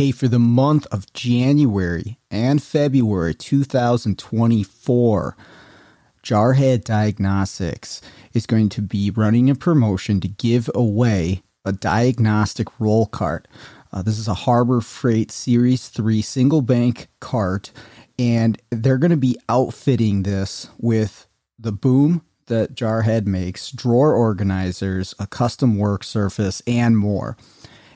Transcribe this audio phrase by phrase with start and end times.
[0.00, 5.36] Hey, for the month of January and February 2024,
[6.22, 8.00] Jarhead Diagnostics
[8.32, 13.46] is going to be running a promotion to give away a diagnostic roll cart.
[13.92, 17.70] Uh, this is a Harbor Freight Series 3 single bank cart,
[18.18, 21.26] and they're going to be outfitting this with
[21.58, 27.36] the boom that Jarhead makes, drawer organizers, a custom work surface, and more.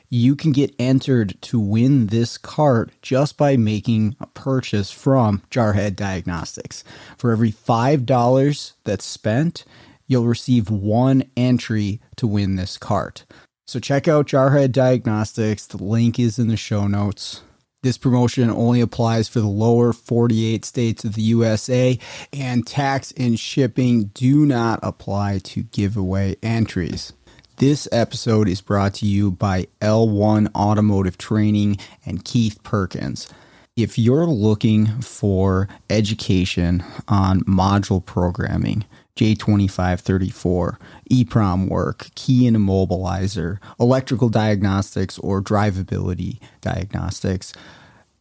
[0.09, 5.95] You can get entered to win this cart just by making a purchase from Jarhead
[5.95, 6.83] Diagnostics.
[7.17, 9.65] For every $5 that's spent,
[10.07, 13.25] you'll receive one entry to win this cart.
[13.67, 15.65] So check out Jarhead Diagnostics.
[15.65, 17.41] The link is in the show notes.
[17.81, 21.99] This promotion only applies for the lower 48 states of the USA,
[22.33, 27.13] and tax and shipping do not apply to giveaway entries.
[27.57, 33.29] This episode is brought to you by L1 Automotive Training and Keith Perkins.
[33.77, 38.83] If you're looking for education on module programming,
[39.15, 40.77] J2534,
[41.09, 47.53] EEPROM work, key and immobilizer, electrical diagnostics, or drivability diagnostics.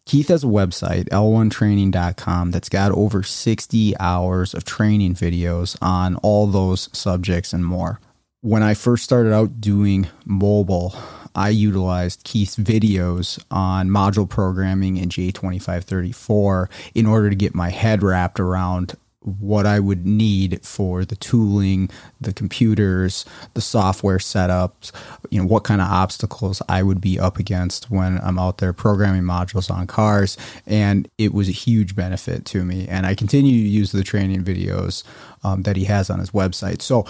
[0.05, 6.47] Keith has a website, l1training.com, that's got over 60 hours of training videos on all
[6.47, 7.99] those subjects and more.
[8.45, 10.95] When I first started out doing mobile,
[11.35, 18.03] I utilized Keith's videos on module programming in J2534 in order to get my head
[18.03, 21.89] wrapped around what I would need for the tooling,
[22.21, 24.93] the computers, the software setups,
[25.31, 28.75] you know, what kind of obstacles I would be up against when I'm out there
[28.75, 30.37] programming modules on cars.
[30.67, 32.87] And it was a huge benefit to me.
[32.89, 35.03] And I continue to use the training videos
[35.43, 36.83] um, that he has on his website.
[36.83, 37.07] So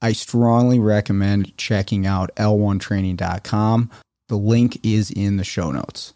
[0.00, 3.90] I strongly recommend checking out l1training.com.
[4.28, 6.14] The link is in the show notes.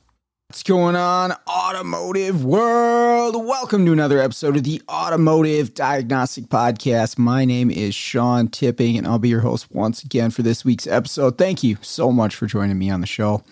[0.48, 3.44] What's going on, automotive world?
[3.44, 7.18] Welcome to another episode of the Automotive Diagnostic Podcast.
[7.18, 10.86] My name is Sean Tipping, and I'll be your host once again for this week's
[10.86, 11.36] episode.
[11.36, 13.42] Thank you so much for joining me on the show.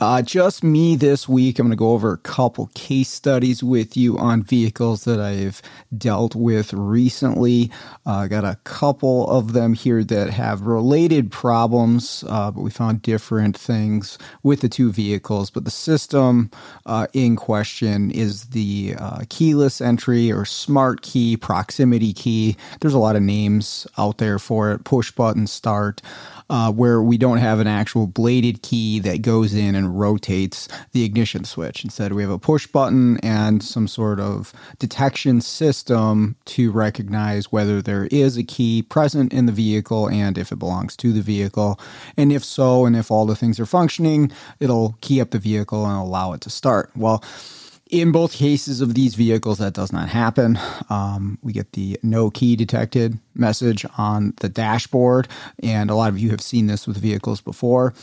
[0.00, 1.58] Uh, just me this week.
[1.58, 5.60] I'm going to go over a couple case studies with you on vehicles that I've
[5.96, 7.70] dealt with recently.
[8.06, 12.70] I uh, got a couple of them here that have related problems, uh, but we
[12.70, 15.50] found different things with the two vehicles.
[15.50, 16.50] But the system
[16.86, 22.56] uh, in question is the uh, keyless entry or smart key, proximity key.
[22.80, 26.00] There's a lot of names out there for it push button start
[26.50, 31.04] uh, where we don't have an actual bladed key that goes in and rotates the
[31.04, 31.84] ignition switch.
[31.84, 37.80] Instead, we have a push button and some sort of detection system to recognize whether
[37.80, 41.78] there is a key present in the vehicle and if it belongs to the vehicle.
[42.16, 45.86] And if so, and if all the things are functioning, it'll key up the vehicle
[45.86, 46.90] and allow it to start.
[46.96, 47.22] Well,
[47.90, 50.58] in both cases of these vehicles, that does not happen.
[50.88, 55.28] Um, we get the no key detected message on the dashboard,
[55.62, 57.94] and a lot of you have seen this with vehicles before.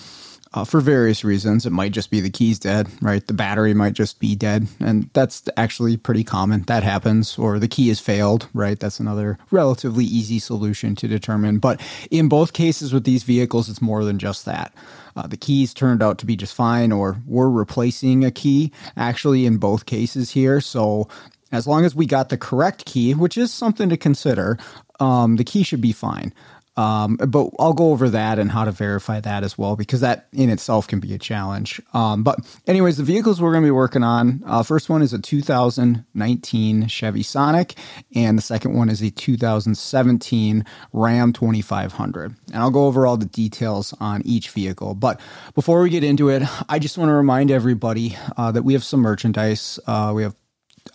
[0.53, 1.65] Uh, for various reasons.
[1.65, 3.27] It might just be the key's dead, right?
[3.27, 4.67] The battery might just be dead.
[4.79, 6.63] And that's actually pretty common.
[6.63, 7.37] That happens.
[7.37, 8.79] Or the key has failed, right?
[8.79, 11.59] That's another relatively easy solution to determine.
[11.59, 11.81] But
[12.11, 14.73] in both cases with these vehicles, it's more than just that.
[15.17, 19.47] Uh, the keys turned out to be just fine, or we're replacing a key actually
[19.47, 20.61] in both cases here.
[20.61, 21.09] So
[21.51, 24.59] as long as we got the correct key, which is something to consider,
[24.99, 26.33] um, the key should be fine.
[26.77, 30.27] Um, but I'll go over that and how to verify that as well because that
[30.31, 31.81] in itself can be a challenge.
[31.93, 34.43] Um, but anyways, the vehicles we're going to be working on.
[34.45, 37.75] Uh, first one is a 2019 Chevy Sonic,
[38.15, 42.35] and the second one is a 2017 Ram 2500.
[42.53, 44.93] And I'll go over all the details on each vehicle.
[44.93, 45.19] But
[45.55, 48.83] before we get into it, I just want to remind everybody uh, that we have
[48.83, 49.79] some merchandise.
[49.87, 50.35] Uh, we have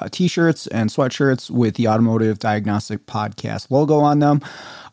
[0.00, 4.40] uh, t-shirts and sweatshirts with the Automotive Diagnostic Podcast logo on them.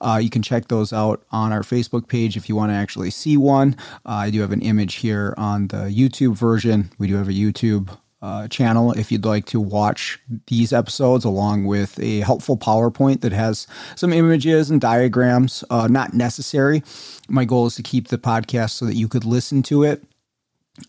[0.02, 3.12] Uh, you can check those out on our Facebook page if you want to actually
[3.12, 3.76] see one.
[4.06, 6.92] Uh, I do have an image here on the YouTube version.
[6.98, 11.66] We do have a YouTube uh, channel if you'd like to watch these episodes along
[11.66, 13.66] with a helpful PowerPoint that has
[13.96, 15.64] some images and diagrams.
[15.70, 16.84] Uh, not necessary.
[17.30, 20.04] My goal is to keep the podcast so that you could listen to it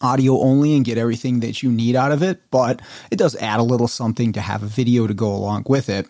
[0.00, 2.80] audio only and get everything that you need out of it, but
[3.10, 6.06] it does add a little something to have a video to go along with it.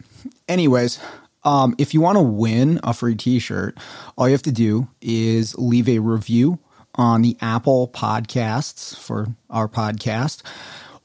[0.48, 0.98] Anyways,
[1.44, 3.78] um, if you want to win a free t shirt,
[4.16, 6.58] all you have to do is leave a review
[6.94, 10.42] on the Apple Podcasts for our podcast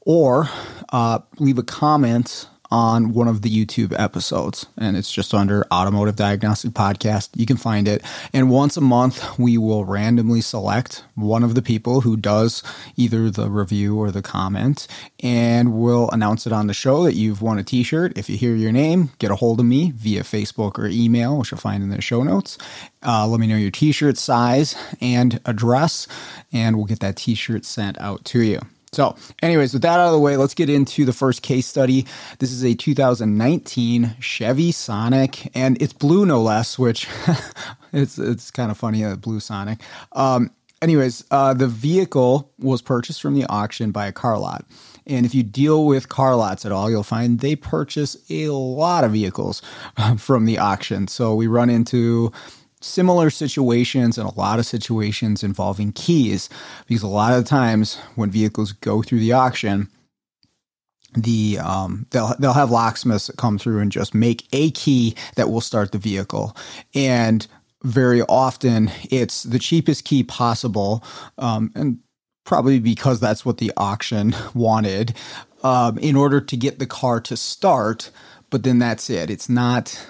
[0.00, 0.48] or
[0.92, 6.16] uh, leave a comment on one of the YouTube episodes, and it's just under Automotive
[6.16, 7.30] Diagnostic Podcast.
[7.34, 8.02] You can find it.
[8.32, 12.62] And once a month, we will randomly select one of the people who does
[12.96, 14.86] either the review or the comment,
[15.22, 18.16] and we'll announce it on the show that you've won a t shirt.
[18.16, 21.50] If you hear your name, get a hold of me via Facebook or email, which
[21.50, 22.58] you'll find in the show notes.
[23.02, 26.08] Uh, let me know your t shirt size and address,
[26.52, 28.60] and we'll get that t shirt sent out to you.
[28.92, 32.06] So, anyways, with that out of the way, let's get into the first case study.
[32.38, 37.08] This is a 2019 Chevy Sonic, and it's blue no less, which
[37.92, 39.80] it's it's kind of funny, a blue Sonic.
[40.12, 40.50] Um,
[40.80, 44.64] anyways, uh, the vehicle was purchased from the auction by a car lot.
[45.06, 49.04] And if you deal with car lots at all, you'll find they purchase a lot
[49.04, 49.62] of vehicles
[50.18, 51.08] from the auction.
[51.08, 52.32] So we run into
[52.80, 56.48] similar situations and a lot of situations involving keys
[56.86, 59.88] because a lot of times when vehicles go through the auction
[61.14, 65.62] the um, they'll they'll have locksmiths come through and just make a key that will
[65.62, 66.54] start the vehicle.
[66.94, 67.46] And
[67.82, 71.02] very often it's the cheapest key possible
[71.38, 72.00] um, and
[72.44, 75.14] probably because that's what the auction wanted
[75.62, 78.10] um, in order to get the car to start
[78.50, 79.30] but then that's it.
[79.30, 80.00] It's not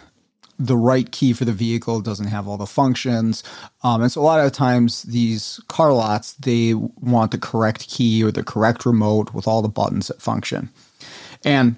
[0.58, 3.43] the right key for the vehicle doesn't have all the functions
[3.82, 8.23] um, and so a lot of times these car lots they want the correct key
[8.23, 10.70] or the correct remote with all the buttons that function
[11.44, 11.76] and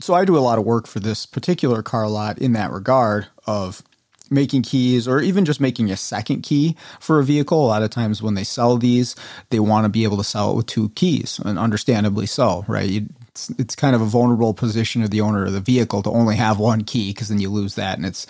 [0.00, 3.26] so i do a lot of work for this particular car lot in that regard
[3.46, 3.82] of
[4.30, 7.64] making keys or even just making a second key for a vehicle.
[7.64, 9.16] A lot of times when they sell these,
[9.50, 12.88] they want to be able to sell it with two keys, and understandably so, right?
[12.88, 16.10] You, it's, it's kind of a vulnerable position of the owner of the vehicle to
[16.10, 18.26] only have one key because then you lose that and it's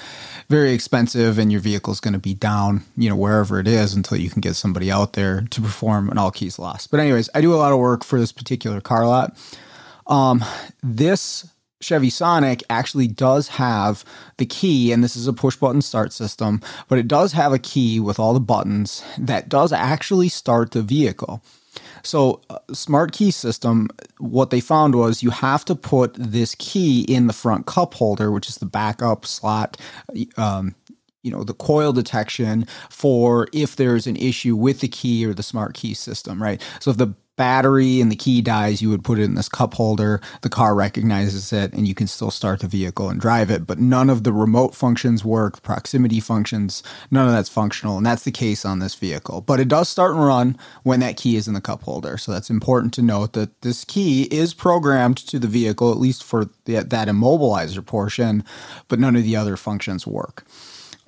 [0.48, 3.94] very expensive and your vehicle is going to be down, you know, wherever it is
[3.94, 6.86] until you can get somebody out there to perform an all keys loss.
[6.86, 9.36] But anyways, I do a lot of work for this particular car lot.
[10.06, 10.44] Um,
[10.82, 11.48] this
[11.80, 14.04] Chevy Sonic actually does have
[14.36, 17.58] the key, and this is a push button start system, but it does have a
[17.58, 21.40] key with all the buttons that does actually start the vehicle.
[22.02, 27.02] So, uh, smart key system, what they found was you have to put this key
[27.02, 29.76] in the front cup holder, which is the backup slot.
[30.36, 30.74] Um,
[31.22, 35.42] you know the coil detection for if there's an issue with the key or the
[35.42, 39.18] smart key system right so if the battery and the key dies, you would put
[39.18, 40.20] it in this cup holder.
[40.42, 43.66] The car recognizes it and you can still start the vehicle and drive it.
[43.66, 47.96] But none of the remote functions work, proximity functions, none of that's functional.
[47.96, 49.40] And that's the case on this vehicle.
[49.40, 52.18] But it does start and run when that key is in the cup holder.
[52.18, 56.24] So that's important to note that this key is programmed to the vehicle, at least
[56.24, 58.44] for the, that immobilizer portion,
[58.88, 60.44] but none of the other functions work.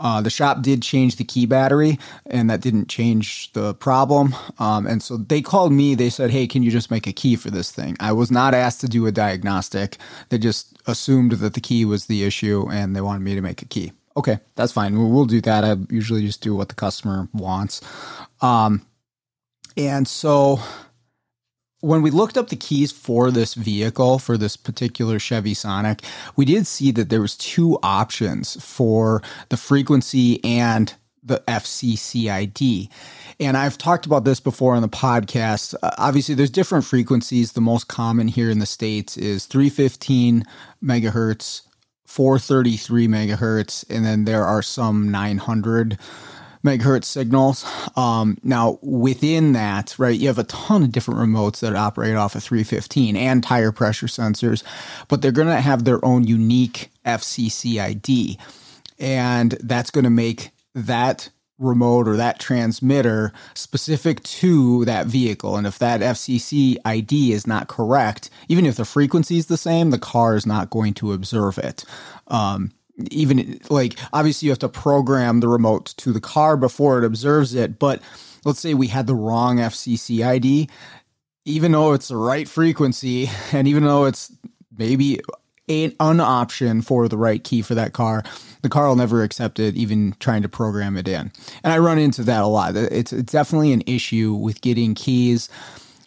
[0.00, 4.34] Uh, the shop did change the key battery, and that didn't change the problem.
[4.58, 5.94] Um, and so they called me.
[5.94, 8.54] They said, "Hey, can you just make a key for this thing?" I was not
[8.54, 9.98] asked to do a diagnostic.
[10.30, 13.60] They just assumed that the key was the issue, and they wanted me to make
[13.62, 13.92] a key.
[14.16, 14.98] Okay, that's fine.
[14.98, 15.64] We'll, we'll do that.
[15.64, 17.80] I usually just do what the customer wants.
[18.40, 18.86] Um,
[19.76, 20.60] and so
[21.80, 26.02] when we looked up the keys for this vehicle for this particular Chevy Sonic,
[26.36, 32.88] we did see that there was two options for the frequency and the FCCID.
[33.38, 35.74] And I've talked about this before on the podcast.
[35.82, 37.52] Uh, obviously, there's different frequencies.
[37.52, 40.44] The most common here in the States is 315
[40.82, 41.62] megahertz,
[42.06, 45.98] 433 megahertz, and then there are some 900
[46.64, 47.64] megahertz signals.
[47.96, 52.34] Um, now, within that, right, you have a ton of different remotes that operate off
[52.34, 54.62] of 315 and tire pressure sensors,
[55.08, 58.38] but they're going to have their own unique FCC ID.
[58.98, 65.56] And that's going to make that remote or that transmitter specific to that vehicle.
[65.56, 69.90] And if that FCC ID is not correct, even if the frequency is the same,
[69.90, 71.84] the car is not going to observe it.
[72.28, 72.72] Um,
[73.10, 77.54] even like obviously you have to program the remote to the car before it observes
[77.54, 78.00] it but
[78.44, 80.68] let's say we had the wrong fcc id
[81.44, 84.32] even though it's the right frequency and even though it's
[84.76, 85.20] maybe
[85.68, 88.24] an, option for the right key for that car
[88.62, 91.30] the car will never accept it even trying to program it in
[91.62, 95.48] and i run into that a lot it's definitely an issue with getting keys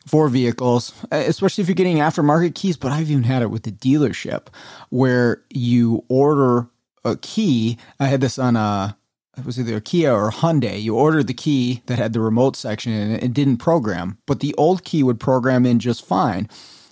[0.05, 2.77] for vehicles, especially if you're getting aftermarket keys.
[2.77, 4.47] But I've even had it with the dealership
[4.89, 6.67] where you order
[7.03, 7.77] a key.
[8.00, 8.98] I had this on a
[9.38, 10.81] it was either a Kia or Hyundai.
[10.81, 13.33] You ordered the key that had the remote section and it.
[13.33, 16.48] Didn't program, but the old key would program in just fine.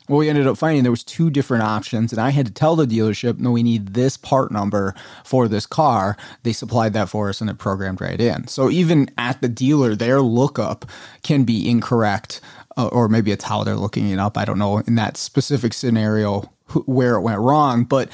[0.10, 2.76] Well, we ended up finding there was two different options, and I had to tell
[2.76, 7.30] the dealership, "No, we need this part number for this car." They supplied that for
[7.30, 8.48] us, and it programmed right in.
[8.48, 10.86] So even at the dealer, their lookup
[11.22, 12.42] can be incorrect,
[12.76, 14.38] uh, or maybe it's how they're looking it up.
[14.38, 16.52] I don't know in that specific scenario
[16.86, 18.10] where it went wrong, but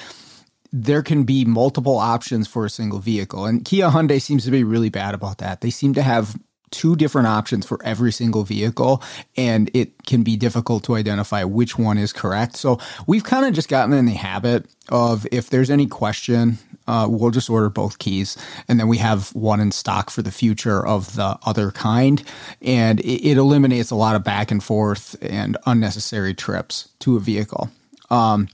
[0.83, 3.45] there can be multiple options for a single vehicle.
[3.45, 5.61] And Kia Hyundai seems to be really bad about that.
[5.61, 6.35] They seem to have
[6.69, 9.01] two different options for every single vehicle
[9.37, 12.57] and it can be difficult to identify which one is correct.
[12.57, 17.07] So we've kind of just gotten in the habit of if there's any question, uh,
[17.09, 20.85] we'll just order both keys and then we have one in stock for the future
[20.85, 22.21] of the other kind.
[22.61, 27.21] And it, it eliminates a lot of back and forth and unnecessary trips to a
[27.21, 27.69] vehicle.
[28.09, 28.49] Um,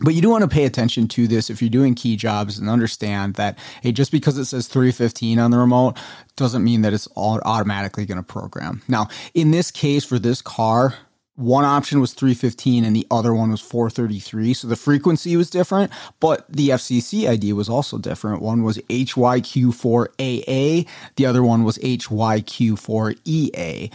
[0.00, 2.68] but you do want to pay attention to this if you're doing key jobs and
[2.68, 5.96] understand that, hey, just because it says 315 on the remote
[6.36, 8.82] doesn't mean that it's all automatically going to program.
[8.88, 10.94] Now, in this case, for this car,
[11.38, 14.54] one option was 315 and the other one was 433.
[14.54, 18.42] So the frequency was different, but the FCC ID was also different.
[18.42, 23.92] One was HYQ4AA, the other one was HYQ4EA,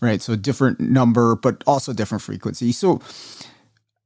[0.00, 0.22] right?
[0.22, 2.70] So different number, but also different frequency.
[2.70, 3.00] So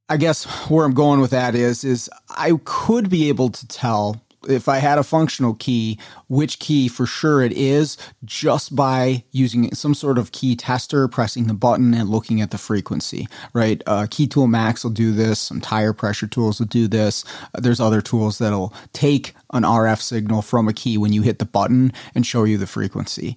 [0.08, 4.22] I guess where I'm going with that is is I could be able to tell
[4.48, 5.98] if I had a functional key
[6.28, 11.46] which key for sure it is just by using some sort of key tester, pressing
[11.46, 13.82] the button and looking at the frequency, right?
[13.86, 15.40] Uh, key tool max will do this.
[15.40, 17.24] Some tire pressure tools will do this.
[17.54, 21.38] Uh, there's other tools that'll take an RF signal from a key when you hit
[21.38, 23.36] the button and show you the frequency.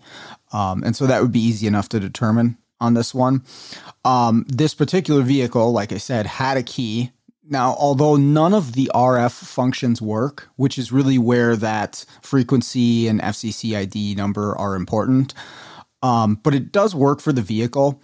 [0.54, 3.44] Um, and so that would be easy enough to determine on this one.
[4.04, 7.12] Um, this particular vehicle, like I said, had a key.
[7.50, 13.22] Now, although none of the RF functions work, which is really where that frequency and
[13.22, 15.34] FCC ID number are important,
[16.02, 18.02] um, but it does work for the vehicle.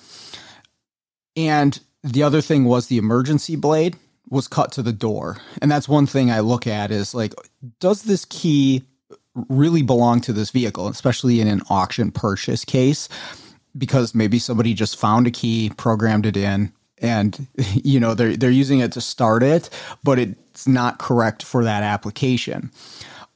[1.36, 3.96] And the other thing was the emergency blade
[4.29, 5.38] was cut to the door.
[5.62, 7.34] And that's one thing I look at is like,
[7.79, 8.84] does this key
[9.50, 13.07] really belong to this vehicle, especially in an auction purchase case?
[13.77, 18.50] Because maybe somebody just found a key, programmed it in, and you know they're they're
[18.50, 19.69] using it to start it,
[20.03, 22.72] but it's not correct for that application.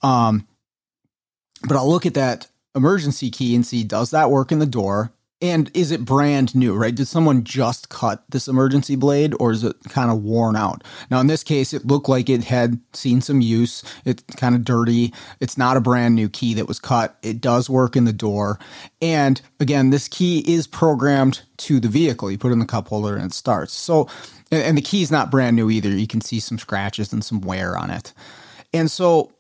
[0.02, 0.48] Um,
[1.68, 5.12] but I'll look at that emergency key and see does that work in the door
[5.42, 6.94] and is it brand new, right?
[6.94, 10.84] Did someone just cut this emergency blade or is it kind of worn out?
[11.10, 13.84] Now, in this case, it looked like it had seen some use.
[14.06, 15.14] It's kind of dirty.
[15.40, 17.18] It's not a brand new key that was cut.
[17.24, 18.60] It does work in the door.
[19.02, 22.30] And again, this key is programmed to the vehicle.
[22.30, 23.74] You put in the cup holder and it starts.
[23.74, 24.08] So,
[24.52, 25.90] and the key is not brand new either.
[25.90, 28.14] You can see some scratches and some wear on it.
[28.74, 29.32] And so,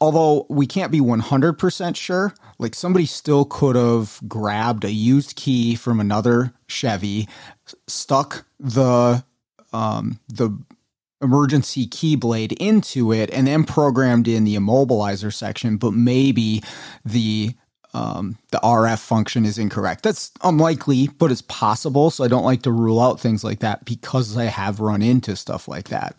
[0.00, 5.74] although we can't be 100% sure, like somebody still could have grabbed a used key
[5.74, 7.28] from another Chevy,
[7.86, 9.24] stuck the
[9.72, 10.50] um, the
[11.20, 15.76] emergency key blade into it, and then programmed in the immobilizer section.
[15.76, 16.62] But maybe
[17.04, 17.54] the
[17.94, 20.02] um, the RF function is incorrect.
[20.02, 22.10] That's unlikely, but it's possible.
[22.10, 25.36] So I don't like to rule out things like that because I have run into
[25.36, 26.16] stuff like that.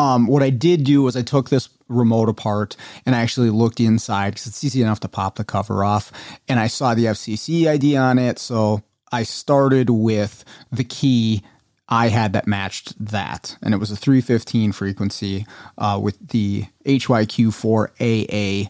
[0.00, 3.80] Um, what I did do was I took this remote apart and I actually looked
[3.80, 6.10] inside because it's easy enough to pop the cover off.
[6.48, 8.38] And I saw the FCC ID on it.
[8.38, 10.42] So I started with
[10.72, 11.42] the key
[11.86, 13.58] I had that matched that.
[13.60, 15.44] And it was a 315 frequency
[15.76, 18.68] uh, with the HYQ4AA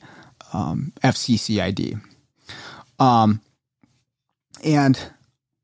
[0.53, 1.95] um, FCC ID.
[2.99, 3.41] Um,
[4.65, 4.99] and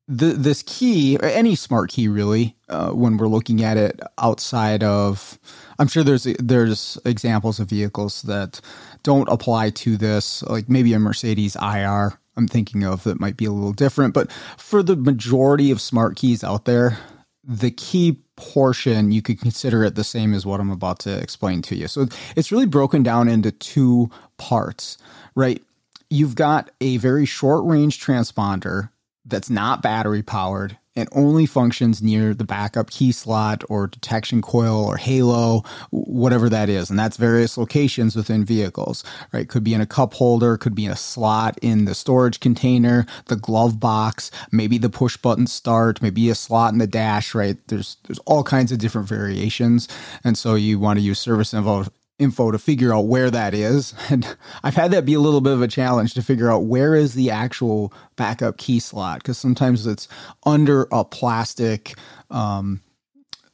[0.07, 5.37] the, this key, any smart key really, uh, when we're looking at it outside of,
[5.79, 8.61] I'm sure there's there's examples of vehicles that
[9.03, 12.19] don't apply to this, like maybe a Mercedes IR.
[12.37, 16.15] I'm thinking of that might be a little different, but for the majority of smart
[16.15, 16.97] keys out there,
[17.43, 21.61] the key portion you could consider it the same as what I'm about to explain
[21.63, 21.87] to you.
[21.87, 24.97] So it's really broken down into two parts,
[25.35, 25.61] right?
[26.09, 28.89] You've got a very short range transponder
[29.27, 34.83] that's not battery powered and only functions near the backup key slot or detection coil
[34.83, 36.89] or halo, whatever that is.
[36.89, 39.47] And that's various locations within vehicles, right?
[39.47, 43.05] Could be in a cup holder, could be in a slot in the storage container,
[43.27, 47.57] the glove box, maybe the push button start, maybe a slot in the dash, right?
[47.67, 49.87] There's, there's all kinds of different variations.
[50.23, 51.85] And so you want to use service info
[52.19, 53.93] info to figure out where that is.
[54.09, 56.95] And I've had that be a little bit of a challenge to figure out where
[56.95, 60.07] is the actual backup key slot because sometimes it's
[60.45, 61.95] under a plastic,
[62.31, 62.81] um,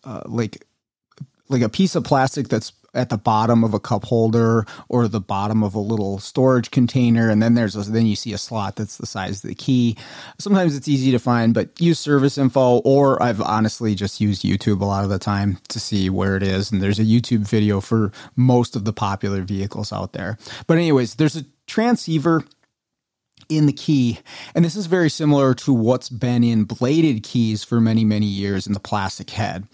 [0.04, 0.66] uh, like
[1.50, 5.20] like a piece of plastic that's at the bottom of a cup holder or the
[5.20, 8.76] bottom of a little storage container and then there's a, then you see a slot
[8.76, 9.98] that's the size of the key
[10.40, 14.82] sometimes it's easy to find but use service info or i've honestly just used youtube
[14.82, 17.82] a lot of the time to see where it is and there's a youtube video
[17.82, 22.44] for most of the popular vehicles out there but anyways there's a transceiver
[23.50, 24.20] in the key.
[24.56, 28.68] And this is very similar to what's been in bladed keys for many, many years
[28.68, 29.68] in the plastic head.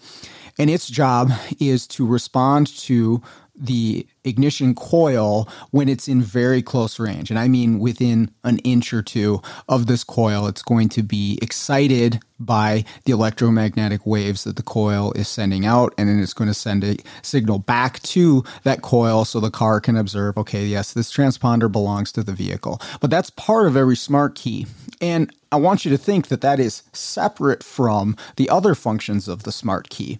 [0.60, 3.22] And its job is to respond to
[3.60, 7.30] the ignition coil when it's in very close range.
[7.30, 11.38] And I mean within an inch or two of this coil, it's going to be
[11.42, 15.94] excited by the electromagnetic waves that the coil is sending out.
[15.98, 19.80] And then it's going to send a signal back to that coil so the car
[19.80, 22.80] can observe, okay, yes, this transponder belongs to the vehicle.
[23.00, 24.66] But that's part of every smart key.
[25.02, 29.42] And I want you to think that that is separate from the other functions of
[29.42, 30.18] the smart key,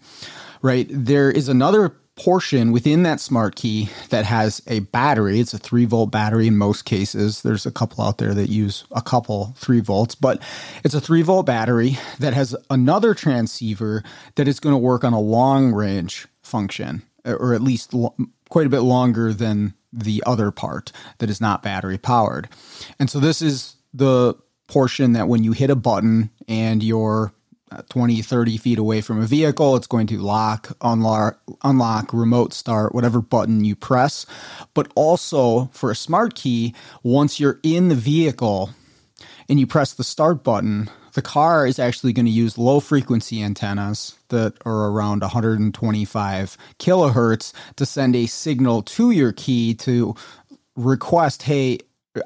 [0.60, 0.86] right?
[0.90, 5.40] There is another portion within that smart key that has a battery.
[5.40, 7.42] It's a three volt battery in most cases.
[7.42, 10.42] There's a couple out there that use a couple three volts, but
[10.84, 14.02] it's a three volt battery that has another transceiver
[14.34, 17.94] that is going to work on a long range function, or at least
[18.50, 22.48] quite a bit longer than the other part that is not battery powered.
[22.98, 24.34] And so this is the
[24.68, 27.32] portion that when you hit a button and your
[27.88, 29.76] 20, 30 feet away from a vehicle.
[29.76, 34.26] It's going to lock, unlock, unlock, remote start, whatever button you press.
[34.74, 38.70] But also for a smart key, once you're in the vehicle
[39.48, 43.42] and you press the start button, the car is actually going to use low frequency
[43.42, 50.14] antennas that are around 125 kilohertz to send a signal to your key to
[50.76, 51.78] request, hey,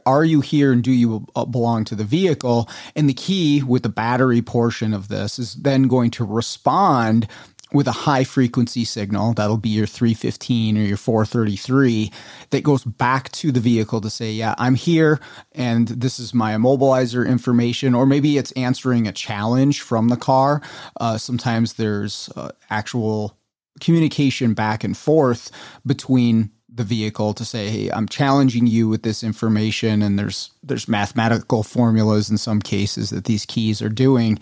[0.06, 2.68] are you here and do you uh, belong to the vehicle?
[2.96, 7.28] And the key with the battery portion of this is then going to respond
[7.72, 9.34] with a high frequency signal.
[9.34, 12.12] That'll be your 315 or your 433
[12.50, 15.18] that goes back to the vehicle to say yeah i'm here
[15.52, 17.94] and this is my immobilizer information.
[17.94, 20.62] Or maybe it's answering a challenge from the car.
[21.00, 23.36] Uh, sometimes there's uh, actual
[23.80, 25.50] communication back and forth
[25.86, 30.88] between the vehicle to say, "Hey, I'm challenging you with this information," and there's there's
[30.88, 34.38] mathematical formulas in some cases that these keys are doing,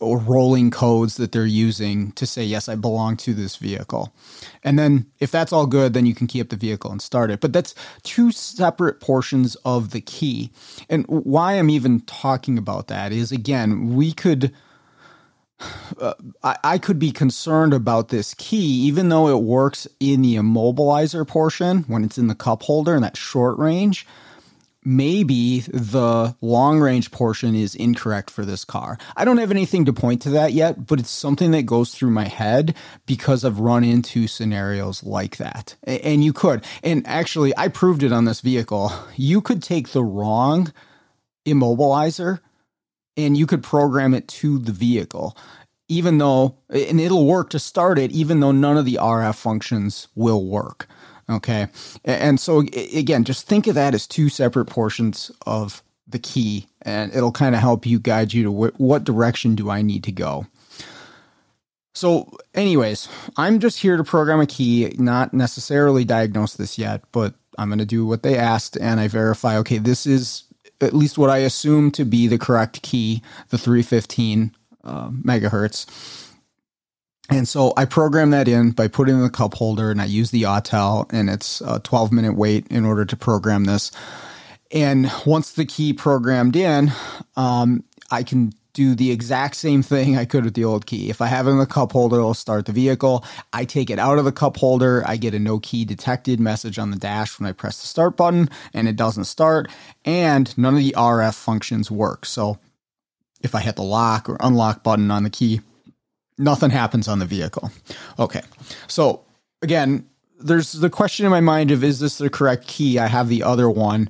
[0.00, 4.12] or rolling codes that they're using to say, "Yes, I belong to this vehicle."
[4.64, 7.30] And then, if that's all good, then you can key up the vehicle and start
[7.30, 7.40] it.
[7.40, 10.50] But that's two separate portions of the key.
[10.88, 14.52] And why I'm even talking about that is, again, we could
[16.00, 20.36] uh, I, I, could be concerned about this key, even though it works in the
[20.36, 24.06] immobilizer portion when it's in the cup holder in that short range.
[24.84, 28.96] Maybe the long range portion is incorrect for this car.
[29.16, 32.12] I don't have anything to point to that yet, but it's something that goes through
[32.12, 35.76] my head because I've run into scenarios like that.
[35.82, 38.92] And you could, and actually, I proved it on this vehicle.
[39.16, 40.72] You could take the wrong
[41.44, 42.40] immobilizer
[43.18, 45.36] and you could program it to the vehicle.
[45.88, 50.08] Even though and it'll work to start it even though none of the RF functions
[50.14, 50.86] will work
[51.30, 51.68] okay?
[52.04, 57.14] And so again just think of that as two separate portions of the key and
[57.14, 60.12] it'll kind of help you guide you to wh- what direction do I need to
[60.12, 60.46] go.
[61.94, 67.34] So anyways I'm just here to program a key not necessarily diagnose this yet but
[67.56, 70.44] I'm going to do what they asked and I verify okay this is
[70.80, 74.52] at least what I assume to be the correct key, the 315
[74.84, 75.86] uh, megahertz.
[77.30, 80.30] And so I program that in by putting in the cup holder and I use
[80.30, 83.92] the Autel and it's a 12 minute wait in order to program this.
[84.70, 86.92] And once the key programmed in,
[87.36, 91.10] um, I can do the exact same thing I could with the old key.
[91.10, 93.24] If I have it in the cup holder, it'll start the vehicle.
[93.52, 95.02] I take it out of the cup holder.
[95.04, 98.16] I get a no key detected message on the dash when I press the start
[98.16, 99.68] button and it doesn't start.
[100.04, 102.24] And none of the RF functions work.
[102.24, 102.60] So
[103.40, 105.60] if I hit the lock or unlock button on the key,
[106.38, 107.72] nothing happens on the vehicle.
[108.16, 108.42] Okay.
[108.86, 109.24] So
[109.60, 113.00] again, there's the question in my mind of is this the correct key?
[113.00, 114.08] I have the other one.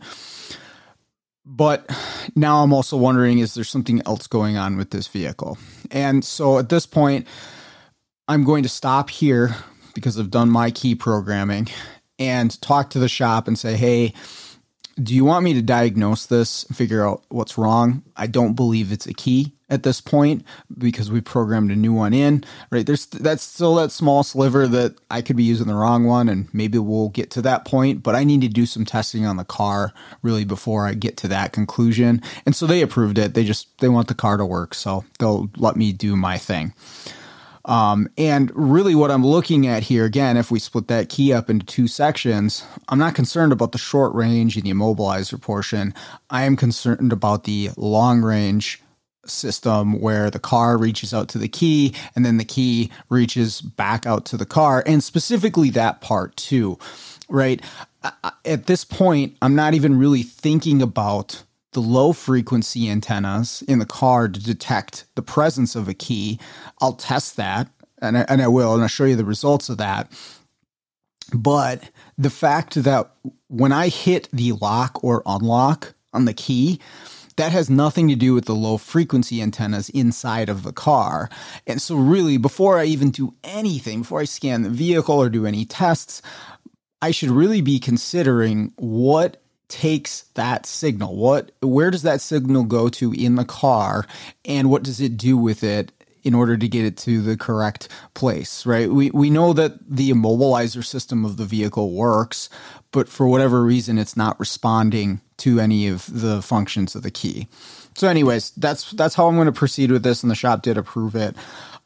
[1.51, 1.91] But
[2.37, 5.57] now I'm also wondering is there something else going on with this vehicle?
[5.91, 7.27] And so at this point,
[8.29, 9.57] I'm going to stop here
[9.95, 11.69] because I've done my key programming
[12.19, 14.13] and talk to the shop and say, hey,
[15.03, 18.03] do you want me to diagnose this and figure out what's wrong?
[18.15, 20.45] I don't believe it's a key at this point
[20.77, 22.87] because we programmed a new one in, right?
[22.87, 26.53] There's that's still that small sliver that I could be using the wrong one and
[26.55, 29.45] maybe we'll get to that point, but I need to do some testing on the
[29.45, 32.23] car really before I get to that conclusion.
[32.47, 33.35] And so they approved it.
[33.35, 36.73] They just they want the car to work, so they'll let me do my thing.
[37.65, 41.51] Um, and really, what I'm looking at here, again, if we split that key up
[41.51, 45.93] into two sections, I'm not concerned about the short range and the immobilizer portion.
[46.31, 48.83] I am concerned about the long range
[49.27, 54.07] system where the car reaches out to the key and then the key reaches back
[54.07, 56.79] out to the car, and specifically that part too,
[57.29, 57.63] right?
[58.45, 63.87] At this point, I'm not even really thinking about the low frequency antennas in the
[63.87, 66.39] car to detect the presence of a key.
[66.81, 67.69] I'll test that
[68.01, 70.11] and I, and I will, and I'll show you the results of that.
[71.35, 71.83] But
[72.17, 73.11] the fact that
[73.49, 76.81] when I hit the lock or unlock on the key,
[77.39, 81.31] that has nothing to do with the low frequency antennas inside of the car.
[81.67, 85.47] And so, really, before I even do anything, before I scan the vehicle or do
[85.47, 86.21] any tests,
[87.01, 91.17] I should really be considering what takes that signal.
[91.17, 94.05] What where does that signal go to in the car?
[94.45, 95.93] And what does it do with it
[96.25, 98.91] in order to get it to the correct place right?
[98.91, 102.49] We we know that the immobilizer system of the vehicle works
[102.93, 107.49] but for whatever reason it's not responding to any of the functions of the key
[107.95, 110.77] so anyways that's that's how i'm going to proceed with this and the shop did
[110.77, 111.37] approve it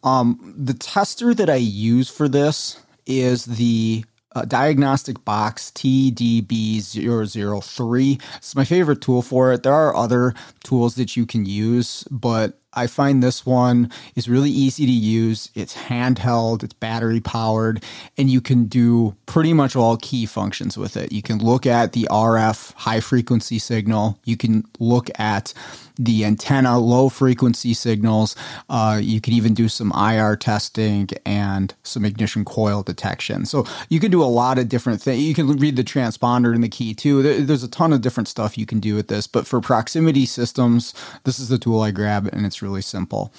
[0.05, 8.23] um, the tester that i use for this is the uh, diagnostic box TDB003.
[8.37, 9.63] It's my favorite tool for it.
[9.63, 10.35] There are other
[10.65, 15.51] tools that you can use, but I find this one is really easy to use.
[15.55, 17.83] It's handheld, it's battery powered,
[18.17, 21.13] and you can do pretty much all key functions with it.
[21.13, 25.53] You can look at the RF high frequency signal, you can look at
[25.99, 28.37] the antenna low frequency signals.
[28.69, 33.47] Uh, you can even do some IR testing and some ignition coil detection.
[33.47, 35.23] So you can do a lot of different things.
[35.23, 37.23] You can read the transponder in the key too.
[37.45, 39.27] There's a ton of different stuff you can do with this.
[39.27, 43.33] But for proximity systems, this is the tool I grab, and it's really simple.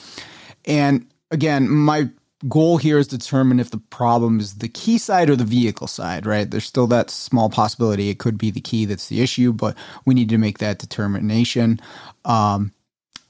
[0.66, 2.10] And again, my
[2.48, 6.26] goal here is determine if the problem is the key side or the vehicle side,
[6.26, 6.50] right?
[6.50, 9.76] There's still that small possibility it could be the key that's the issue, but
[10.06, 11.80] we need to make that determination.
[12.26, 12.72] Um,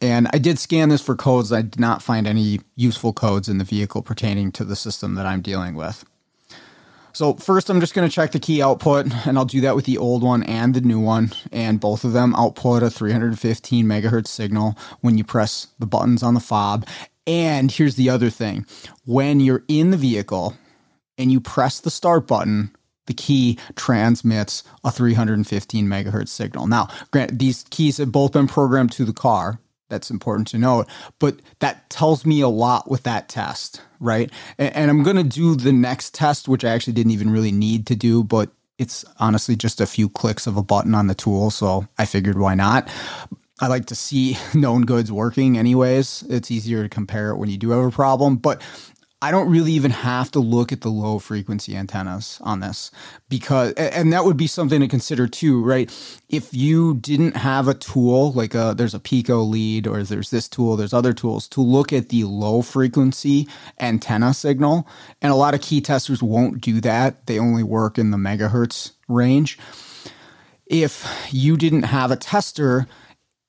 [0.01, 1.53] and I did scan this for codes.
[1.53, 5.25] I did not find any useful codes in the vehicle pertaining to the system that
[5.25, 6.03] I'm dealing with.
[7.13, 9.85] So first I'm just going to check the key output and I'll do that with
[9.85, 14.27] the old one and the new one and both of them output a 315 megahertz
[14.27, 16.87] signal when you press the buttons on the fob.
[17.25, 18.65] And here's the other thing.
[19.05, 20.55] When you're in the vehicle
[21.17, 26.67] and you press the start button, the key transmits a 315 megahertz signal.
[26.67, 29.59] Now, grant these keys have both been programmed to the car.
[29.89, 30.87] That's important to note,
[31.19, 34.31] but that tells me a lot with that test, right?
[34.57, 37.51] And, and I'm going to do the next test, which I actually didn't even really
[37.51, 41.13] need to do, but it's honestly just a few clicks of a button on the
[41.13, 41.51] tool.
[41.51, 42.89] So I figured why not.
[43.63, 46.23] I like to see known goods working anyways.
[46.29, 48.35] It's easier to compare it when you do have a problem.
[48.35, 48.61] But
[49.21, 52.91] I don't really even have to look at the low frequency antennas on this
[53.29, 55.89] because, and that would be something to consider too, right?
[56.27, 60.49] If you didn't have a tool like a, there's a Pico lead or there's this
[60.49, 63.47] tool, there's other tools to look at the low frequency
[63.79, 64.85] antenna signal,
[65.21, 67.27] and a lot of key testers won't do that.
[67.27, 69.57] They only work in the megahertz range.
[70.65, 72.87] If you didn't have a tester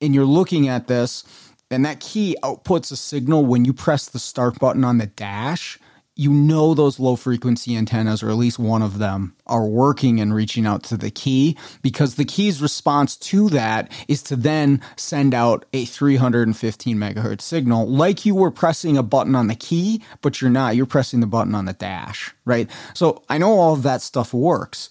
[0.01, 1.25] and you're looking at this,
[1.71, 5.79] and that key outputs a signal when you press the start button on the dash,
[6.17, 10.33] you know those low frequency antennas, or at least one of them, are working and
[10.35, 15.35] reaching out to the key because the key's response to that is to then send
[15.35, 20.41] out a 315 megahertz signal, like you were pressing a button on the key, but
[20.41, 20.77] you're not.
[20.77, 22.71] You're pressing the button on the dash, right?
[22.95, 24.89] So I know all of that stuff works.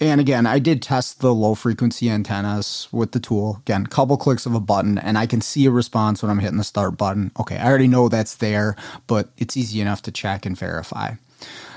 [0.00, 3.58] And again, I did test the low frequency antennas with the tool.
[3.60, 6.56] Again, couple clicks of a button, and I can see a response when I'm hitting
[6.56, 7.30] the start button.
[7.38, 11.14] Okay, I already know that's there, but it's easy enough to check and verify.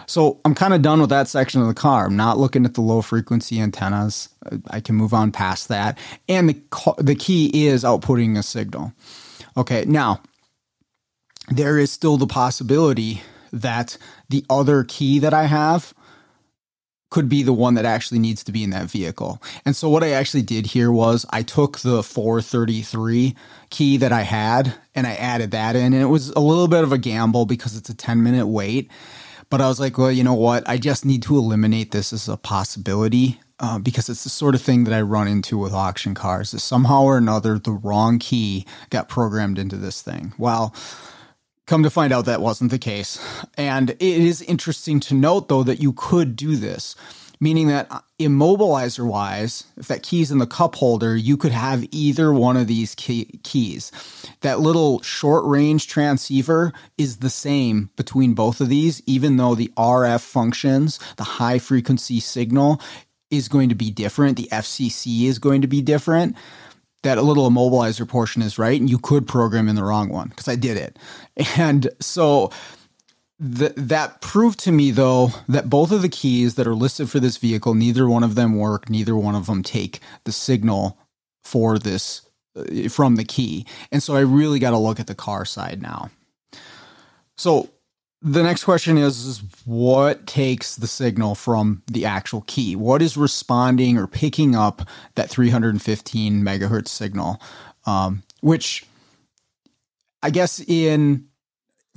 [0.06, 2.06] So I'm kind of done with that section of the car.
[2.06, 4.30] I'm not looking at the low frequency antennas.
[4.70, 5.98] I can move on past that.
[6.30, 8.94] And the, the key is outputting a signal.
[9.58, 10.22] Okay, now
[11.50, 13.98] there is still the possibility that
[14.30, 15.94] the other key that I have
[17.14, 19.40] could be the one that actually needs to be in that vehicle.
[19.66, 23.36] And so what I actually did here was I took the 433
[23.70, 26.84] key that I had and I added that in and it was a little bit
[26.84, 28.90] of a gamble because it's a 10 minute wait.
[29.52, 30.68] But I was like, well, you know what?
[30.68, 34.64] I just need to eliminate this as a possibility uh, because it's the sort of
[34.64, 36.52] thing that I run into with auction cars.
[36.56, 40.34] Is somehow or another the wrong key got programmed into this thing.
[40.40, 40.74] Well,
[41.66, 43.20] Come to find out that wasn't the case.
[43.58, 46.96] And it is interesting to note, though, that you could do this.
[47.40, 51.86] meaning that uh, immobilizer wise, if that key's in the cup holder, you could have
[51.92, 53.92] either one of these key- keys.
[54.42, 59.72] That little short range transceiver is the same between both of these, even though the
[59.76, 62.80] RF functions, the high frequency signal,
[63.30, 64.38] is going to be different.
[64.38, 66.38] The FCC is going to be different
[67.04, 70.48] that little immobilizer portion is right and you could program in the wrong one because
[70.48, 70.98] I did it.
[71.58, 72.52] And so
[73.40, 77.20] th- that proved to me though that both of the keys that are listed for
[77.20, 80.98] this vehicle, neither one of them work, neither one of them take the signal
[81.44, 82.22] for this
[82.56, 83.66] uh, from the key.
[83.92, 86.10] And so I really got to look at the car side now.
[87.36, 87.70] So
[88.24, 92.74] the next question is, is, what takes the signal from the actual key?
[92.76, 97.42] What is responding or picking up that 315 megahertz signal?
[97.86, 98.86] Um, which
[100.22, 101.28] I guess in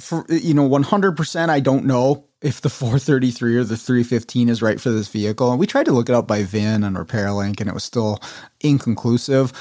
[0.00, 4.80] for you know 100% I don't know if the 433 or the 315 is right
[4.80, 5.50] for this vehicle.
[5.50, 8.18] And we tried to look it up by VIN and RepairLink and it was still
[8.60, 9.52] inconclusive.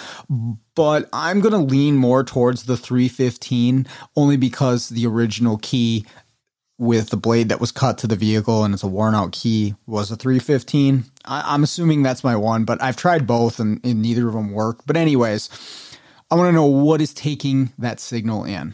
[0.73, 6.05] But I'm going to lean more towards the 315 only because the original key
[6.77, 9.75] with the blade that was cut to the vehicle and it's a worn out key
[9.87, 11.05] was a 315.
[11.23, 14.51] I, am assuming that's my one, but I've tried both and, and neither of them
[14.51, 14.81] work.
[14.85, 15.49] But, anyways,
[16.29, 18.73] I want to know what is taking that signal in.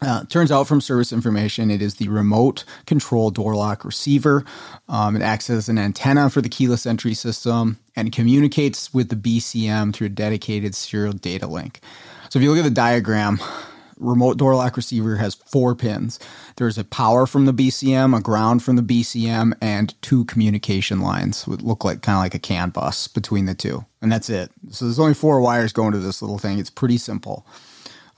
[0.00, 4.44] Uh, turns out from service information, it is the remote control door lock receiver.
[4.88, 9.16] Um, it acts as an antenna for the keyless entry system and communicates with the
[9.16, 11.80] BCM through a dedicated serial data link.
[12.30, 13.40] So if you look at the diagram,
[13.98, 16.18] remote door lock receiver has four pins.
[16.56, 21.46] There's a power from the BCM, a ground from the BCM, and two communication lines.
[21.46, 24.50] Would look like kind of like a CAN bus between the two, and that's it.
[24.70, 26.58] So there's only four wires going to this little thing.
[26.58, 27.46] It's pretty simple.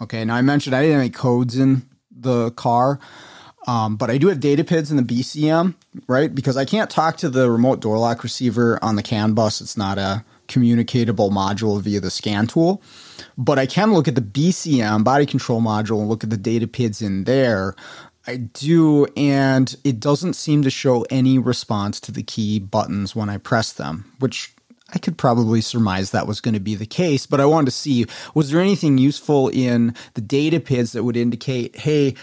[0.01, 2.99] Okay, now I mentioned I didn't have any codes in the car.
[3.67, 5.75] Um, but I do have data PIDs in the BCM,
[6.07, 6.35] right?
[6.35, 9.61] Because I can't talk to the remote door lock receiver on the CAN bus.
[9.61, 12.83] It's not a communicatable module via the scan tool
[13.37, 16.67] but I can look at the BCM body control module and look at the data
[16.67, 17.75] PIDs in there.
[18.27, 23.31] I do, and it doesn't seem to show any response to the key buttons when
[23.31, 24.55] I press them, which
[24.93, 27.73] I could probably surmise that was going to be the case, but I wanted to
[27.73, 32.15] see was there anything useful in the data PIDs that would indicate, hey,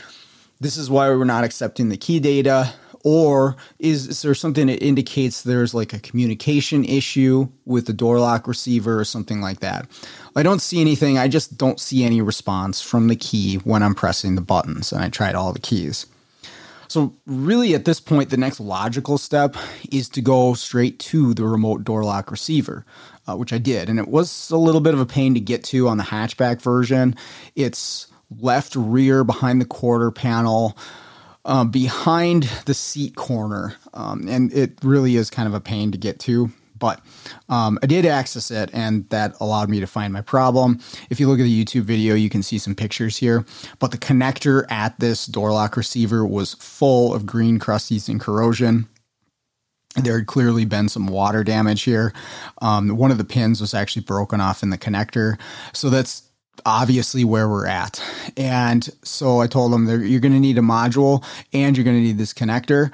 [0.60, 4.83] this is why we're not accepting the key data or is, is, there something that
[4.83, 9.88] indicates there's like a communication issue with the door lock receiver or something like that?
[10.36, 11.17] I don't see anything.
[11.17, 15.03] I just don't see any response from the key when I'm pressing the buttons, and
[15.03, 16.05] I tried all the keys.
[16.89, 19.57] So, really, at this point, the next logical step
[19.91, 22.86] is to go straight to the remote door lock receiver,
[23.27, 23.89] uh, which I did.
[23.89, 26.62] And it was a little bit of a pain to get to on the hatchback
[26.62, 27.15] version.
[27.55, 28.07] It's
[28.39, 30.77] left rear behind the quarter panel
[31.47, 33.75] uh, behind the seat corner.
[33.93, 36.51] Um, and it really is kind of a pain to get to.
[36.77, 37.01] But
[37.49, 40.79] um, I did access it, and that allowed me to find my problem.
[41.10, 43.45] If you look at the YouTube video, you can see some pictures here.
[43.79, 48.88] But the connector at this door lock receiver was full of green crusties and corrosion.
[49.95, 52.13] There had clearly been some water damage here.
[52.62, 55.39] Um, one of the pins was actually broken off in the connector.
[55.73, 56.27] So that's
[56.65, 58.02] obviously where we're at.
[58.36, 62.04] And so I told them you're going to need a module and you're going to
[62.04, 62.91] need this connector.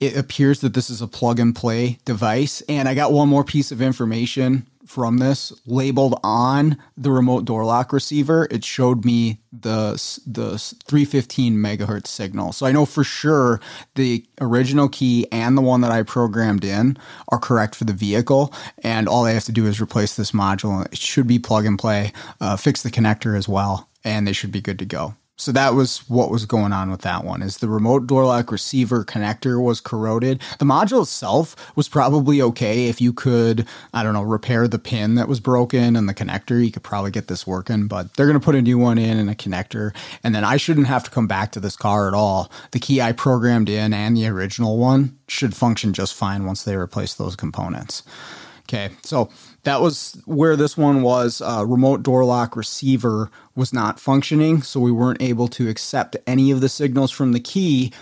[0.00, 2.62] It appears that this is a plug and play device.
[2.68, 7.64] And I got one more piece of information from this labeled on the remote door
[7.64, 8.48] lock receiver.
[8.50, 9.92] It showed me the
[10.26, 12.50] the 315 megahertz signal.
[12.52, 13.60] So I know for sure
[13.94, 16.98] the original key and the one that I programmed in
[17.28, 18.52] are correct for the vehicle.
[18.82, 20.84] And all I have to do is replace this module.
[20.86, 24.50] It should be plug and play, uh, fix the connector as well, and they should
[24.50, 25.14] be good to go.
[25.40, 28.52] So that was what was going on with that one is the remote door lock
[28.52, 30.42] receiver connector was corroded.
[30.58, 35.14] The module itself was probably okay if you could, I don't know, repair the pin
[35.14, 38.38] that was broken and the connector, you could probably get this working, but they're going
[38.38, 41.10] to put a new one in and a connector and then I shouldn't have to
[41.10, 42.52] come back to this car at all.
[42.72, 46.76] The key I programmed in and the original one should function just fine once they
[46.76, 48.02] replace those components.
[48.64, 49.30] Okay, so
[49.64, 51.40] that was where this one was.
[51.40, 56.50] Uh, remote door lock receiver was not functioning, so we weren't able to accept any
[56.50, 57.92] of the signals from the key,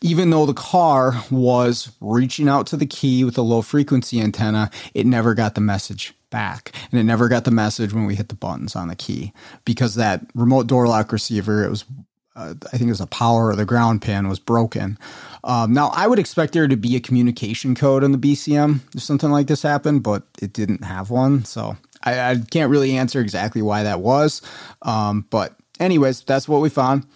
[0.00, 4.70] even though the car was reaching out to the key with a low frequency antenna.
[4.94, 8.28] It never got the message back, and it never got the message when we hit
[8.28, 9.32] the buttons on the key
[9.64, 11.84] because that remote door lock receiver it was
[12.36, 14.98] uh, I think it was a power or the ground pin was broken.
[15.44, 19.02] Um, now, I would expect there to be a communication code on the BCM if
[19.02, 21.44] something like this happened, but it didn't have one.
[21.44, 24.42] So I, I can't really answer exactly why that was.
[24.82, 27.06] Um, but, anyways, that's what we found.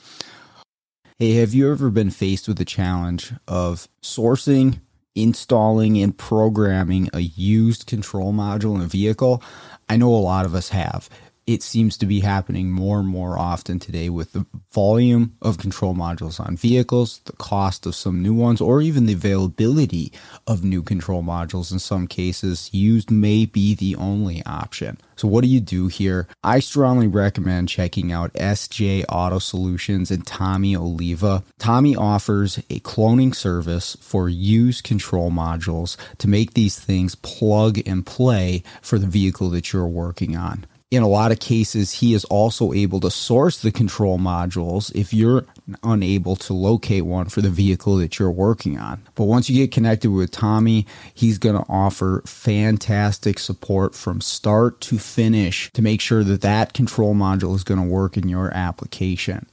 [1.19, 4.81] Hey, have you ever been faced with the challenge of sourcing
[5.15, 9.43] installing and programming a used control module in a vehicle?
[9.89, 11.09] I know a lot of us have
[11.47, 15.95] it seems to be happening more and more often today with the volume of control
[15.95, 20.13] modules on vehicles, the cost of some new ones, or even the availability
[20.47, 22.71] of new control modules in some cases.
[22.73, 24.99] Used may be the only option.
[25.17, 26.27] So, what do you do here?
[26.43, 31.45] I strongly recommend checking out SJ Auto Solutions and Tommy Oliva.
[31.59, 38.05] Tommy offers a cloning service for used control modules to make these things plug and
[38.05, 42.25] play for the vehicle that you're working on in a lot of cases, he is
[42.27, 45.45] also able to source the control modules if you're
[45.83, 49.03] unable to locate one for the vehicle that you're working on.
[49.15, 54.81] But once you get connected with Tommy, he's going to offer fantastic support from start
[54.83, 58.51] to finish to make sure that that control module is going to work in your
[58.53, 59.47] application.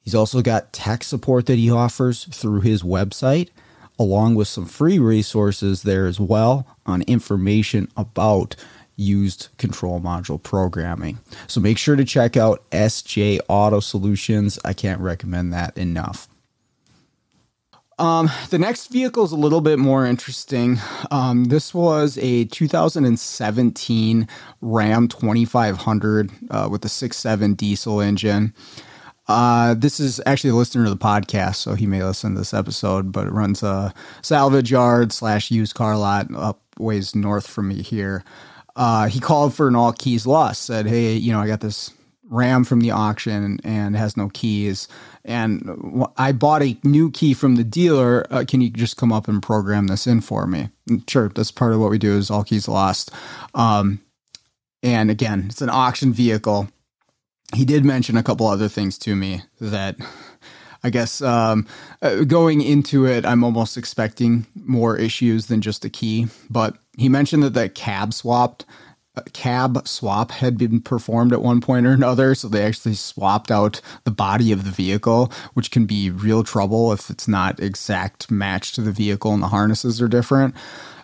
[0.00, 3.50] He's also got tech support that he offers through his website,
[3.98, 8.56] along with some free resources there as well on information about
[8.96, 11.18] used control module programming.
[11.46, 14.58] So make sure to check out SJ Auto Solutions.
[14.64, 16.28] I can't recommend that enough.
[17.98, 20.78] Um, the next vehicle is a little bit more interesting.
[21.10, 24.28] Um, this was a 2017
[24.60, 28.54] Ram 2500 uh, with a 6.7 diesel engine.
[29.28, 32.52] Uh, this is actually a listener to the podcast, so he may listen to this
[32.52, 37.68] episode, but it runs a salvage yard slash used car lot up ways north from
[37.68, 38.24] me here
[38.76, 40.64] uh, he called for an all keys lost.
[40.64, 41.90] Said, "Hey, you know, I got this
[42.24, 44.88] Ram from the auction and has no keys,
[45.24, 48.26] and I bought a new key from the dealer.
[48.30, 51.50] Uh, can you just come up and program this in for me?" And sure, that's
[51.50, 52.16] part of what we do.
[52.16, 53.10] Is all keys lost.
[53.54, 54.00] Um,
[54.82, 56.68] and again, it's an auction vehicle.
[57.54, 59.96] He did mention a couple other things to me that
[60.84, 61.66] I guess um,
[62.00, 66.26] uh, going into it, I'm almost expecting more issues than just a key.
[66.50, 68.66] But he mentioned that that cab swapped
[69.14, 72.34] uh, cab swap had been performed at one point or another.
[72.34, 76.92] So they actually swapped out the body of the vehicle, which can be real trouble
[76.92, 80.54] if it's not exact match to the vehicle and the harnesses are different.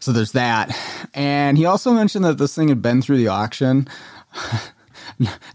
[0.00, 0.74] So there's that.
[1.12, 3.88] And he also mentioned that this thing had been through the auction.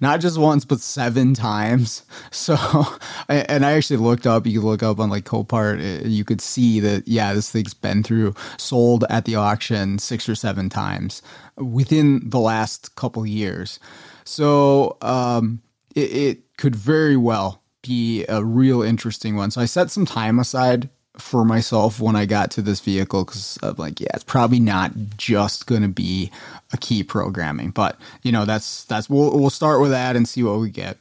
[0.02, 2.04] Not just once, but seven times.
[2.32, 2.58] So,
[3.30, 6.80] and I actually looked up, you look up on like Copart, uh, you could see
[6.82, 11.21] that, yeah, this thing's been through, sold at the auction six or seven times
[11.58, 13.80] within the last couple years.
[14.26, 15.62] So, um,
[15.95, 19.52] it, it could very well be a real interesting one.
[19.52, 23.58] So I set some time aside for myself when I got to this vehicle because
[23.62, 26.32] I'm like, yeah, it's probably not just going to be
[26.71, 30.43] a key programming, but you know, that's that's we'll we'll start with that and see
[30.43, 30.97] what we get.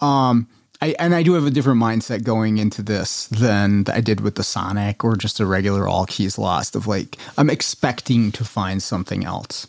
[0.00, 0.48] Um,
[0.80, 4.34] I and I do have a different mindset going into this than I did with
[4.34, 6.74] the Sonic or just a regular all keys lost.
[6.74, 9.68] Of like, I'm expecting to find something else.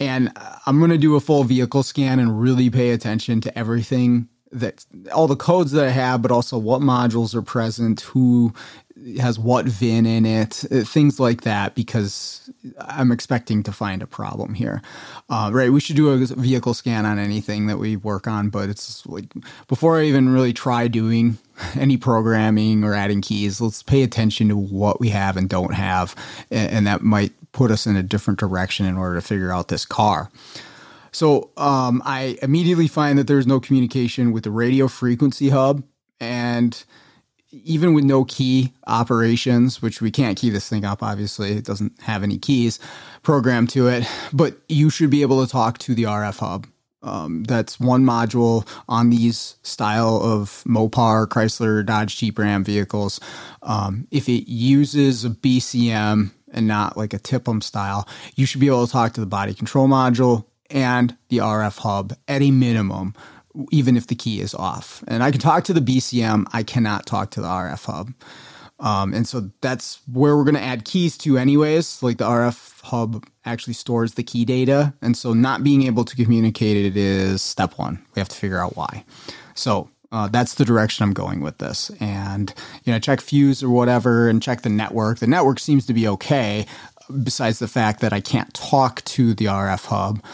[0.00, 0.32] And
[0.66, 4.84] I'm going to do a full vehicle scan and really pay attention to everything that
[5.12, 8.54] all the codes that I have, but also what modules are present, who
[9.18, 14.06] has what VIN in it, uh, things like that, because I'm expecting to find a
[14.06, 14.82] problem here.
[15.28, 18.68] Uh, right, we should do a vehicle scan on anything that we work on, but
[18.68, 19.32] it's like
[19.68, 21.38] before I even really try doing
[21.74, 26.14] any programming or adding keys, let's pay attention to what we have and don't have,
[26.50, 29.68] and, and that might put us in a different direction in order to figure out
[29.68, 30.30] this car.
[31.12, 35.84] So um, I immediately find that there's no communication with the radio frequency hub
[36.18, 36.84] and
[37.64, 42.00] even with no key operations, which we can't key this thing up, obviously, it doesn't
[42.02, 42.78] have any keys
[43.22, 46.66] programmed to it, but you should be able to talk to the RF hub.
[47.02, 53.20] Um, that's one module on these style of Mopar, Chrysler, Dodge, Jeep, Ram vehicles.
[53.62, 58.68] Um, if it uses a BCM and not like a TIPM style, you should be
[58.68, 63.14] able to talk to the body control module and the RF hub at a minimum
[63.70, 65.02] even if the key is off.
[65.06, 68.12] And I can talk to the BCM, I cannot talk to the RF hub.
[68.80, 72.02] Um, and so that's where we're going to add keys to, anyways.
[72.02, 74.92] Like the RF hub actually stores the key data.
[75.00, 78.04] And so not being able to communicate it is step one.
[78.14, 79.04] We have to figure out why.
[79.54, 81.90] So uh, that's the direction I'm going with this.
[82.00, 82.52] And,
[82.84, 85.18] you know, check fuse or whatever and check the network.
[85.18, 86.66] The network seems to be okay,
[87.22, 90.24] besides the fact that I can't talk to the RF hub.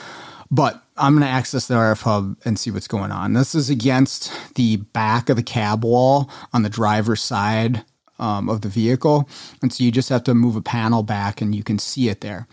[0.51, 3.33] But I'm going to access the RF hub and see what's going on.
[3.33, 7.85] This is against the back of the cab wall on the driver's side
[8.19, 9.29] um, of the vehicle.
[9.63, 12.21] And so you just have to move a panel back and you can see it
[12.21, 12.47] there.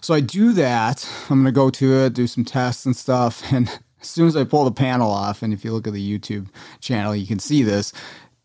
[0.00, 1.08] So I do that.
[1.28, 3.42] I'm going to go to it, do some tests and stuff.
[3.52, 3.68] And
[4.00, 6.48] as soon as I pull the panel off, and if you look at the YouTube
[6.78, 7.92] channel, you can see this,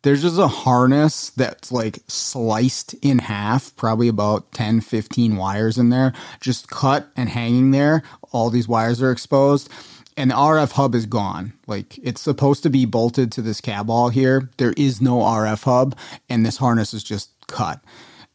[0.04, 5.90] there's just a harness that's like sliced in half, probably about 10, 15 wires in
[5.90, 8.04] there, just cut and hanging there.
[8.32, 9.70] All these wires are exposed.
[10.16, 11.54] And the RF hub is gone.
[11.66, 14.50] Like it's supposed to be bolted to this cab all here.
[14.58, 15.98] There is no RF hub,
[16.30, 17.82] and this harness is just cut.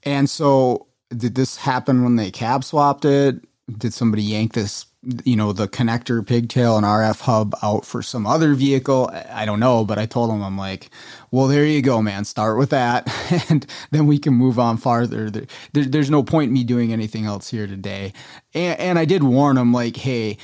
[0.03, 3.37] And so, did this happen when they cab swapped it?
[3.79, 4.87] Did somebody yank this
[5.25, 9.11] you know the connector pigtail and RF hub out for some other vehicle.
[9.31, 10.91] I don't know, but I told him I'm like,
[11.31, 12.25] well, there you go, man.
[12.25, 13.09] Start with that,
[13.51, 15.31] and then we can move on farther.
[15.31, 18.13] There, there, there's no point in me doing anything else here today.
[18.55, 20.39] And, and I did warn him, like, hey.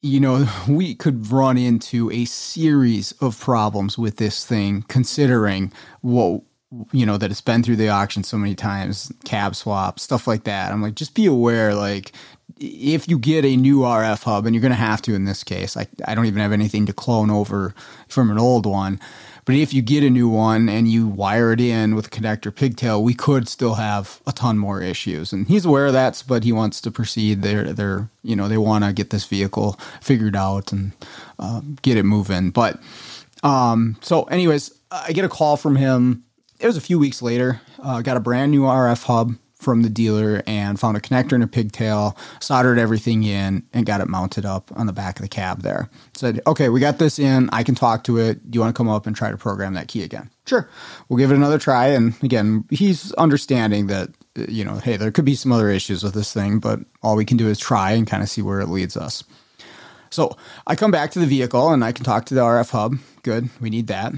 [0.00, 6.42] You know, we could run into a series of problems with this thing, considering what
[6.92, 10.44] you know that it's been through the auction so many times cab swap stuff like
[10.44, 12.12] that i'm like just be aware like
[12.60, 15.44] if you get a new RF hub, and you're going to have to in this
[15.44, 17.74] case, I, I don't even have anything to clone over
[18.08, 19.00] from an old one.
[19.44, 22.54] But if you get a new one and you wire it in with a connector
[22.54, 25.32] pigtail, we could still have a ton more issues.
[25.32, 27.40] And he's aware of that, but he wants to proceed.
[27.40, 30.92] They're, they're you know, they want to get this vehicle figured out and
[31.38, 32.50] uh, get it moving.
[32.50, 32.78] But
[33.42, 36.24] um, so, anyways, I get a call from him.
[36.60, 37.62] It was a few weeks later.
[37.82, 41.42] Uh, got a brand new RF hub from the dealer and found a connector and
[41.42, 45.28] a pigtail, soldered everything in, and got it mounted up on the back of the
[45.28, 45.90] cab there.
[46.14, 47.50] Said, okay, we got this in.
[47.52, 48.50] I can talk to it.
[48.50, 50.30] Do you want to come up and try to program that key again?
[50.46, 50.68] Sure.
[51.08, 51.88] We'll give it another try.
[51.88, 56.14] And again, he's understanding that, you know, hey, there could be some other issues with
[56.14, 58.68] this thing, but all we can do is try and kind of see where it
[58.68, 59.24] leads us.
[60.10, 60.36] So
[60.66, 62.96] I come back to the vehicle and I can talk to the RF hub.
[63.22, 63.50] Good.
[63.60, 64.14] We need that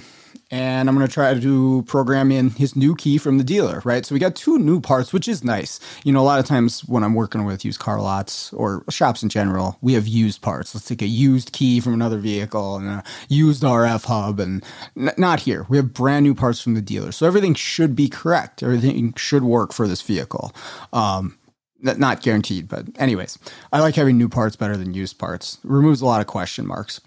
[0.51, 4.05] and I'm going to try to program in his new key from the dealer, right?
[4.05, 5.79] So we got two new parts, which is nice.
[6.05, 9.23] You know, a lot of times when I'm working with used car lots or shops
[9.23, 10.75] in general, we have used parts.
[10.75, 14.65] Let's take a used key from another vehicle and a used RF hub, and
[14.97, 15.67] n- not here.
[15.69, 18.63] We have brand new parts from the dealer, so everything should be correct.
[18.63, 20.53] Everything should work for this vehicle.
[20.93, 21.39] Um,
[21.83, 23.39] not guaranteed, but anyways,
[23.73, 25.59] I like having new parts better than used parts.
[25.65, 27.01] It removes a lot of question marks.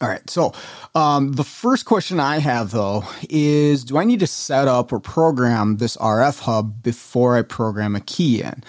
[0.00, 0.28] All right.
[0.28, 0.52] So,
[0.94, 5.00] um, the first question I have though is Do I need to set up or
[5.00, 8.64] program this RF hub before I program a key in?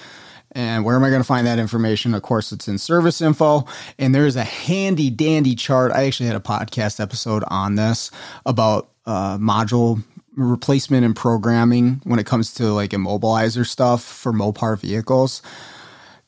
[0.52, 2.14] And where am I going to find that information?
[2.14, 3.66] Of course, it's in service info.
[4.00, 5.92] And there's a handy dandy chart.
[5.92, 8.10] I actually had a podcast episode on this
[8.46, 10.02] about uh, module
[10.36, 15.42] replacement and programming when it comes to like immobilizer stuff for Mopar vehicles.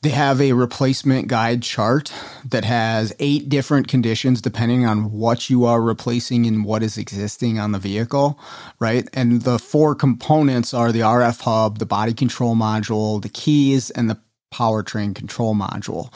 [0.02, 2.12] They have a replacement guide chart
[2.44, 7.58] that has eight different conditions depending on what you are replacing and what is existing
[7.58, 8.38] on the vehicle,
[8.78, 9.08] right?
[9.12, 14.08] And the four components are the RF hub, the body control module, the keys, and
[14.08, 14.20] the
[14.54, 16.12] powertrain control module.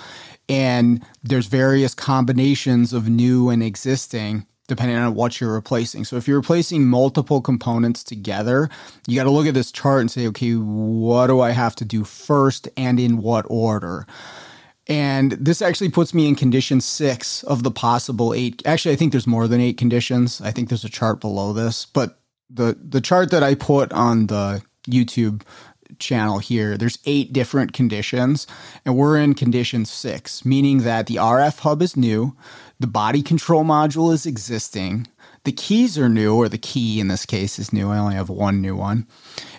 [0.48, 6.04] And there's various combinations of new and existing depending on what you're replacing.
[6.04, 8.70] So if you're replacing multiple components together,
[9.06, 11.84] you got to look at this chart and say, okay, what do I have to
[11.84, 14.06] do first and in what order?
[14.88, 18.62] And this actually puts me in condition six of the possible eight.
[18.64, 20.40] Actually, I think there's more than eight conditions.
[20.40, 22.18] I think there's a chart below this, but
[22.50, 25.42] the the chart that I put on the YouTube
[25.98, 28.46] channel here, there's eight different conditions,
[28.84, 32.36] and we're in condition six, meaning that the RF hub is new,
[32.82, 35.06] the body control module is existing.
[35.44, 37.90] The keys are new, or the key in this case is new.
[37.90, 39.06] I only have one new one.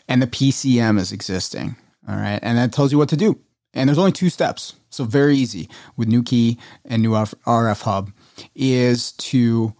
[0.07, 1.75] And the PCM is existing.
[2.07, 2.39] All right.
[2.43, 3.39] And that tells you what to do.
[3.73, 4.75] And there's only two steps.
[4.89, 8.11] So very easy with new key and new RF hub
[8.53, 9.73] is to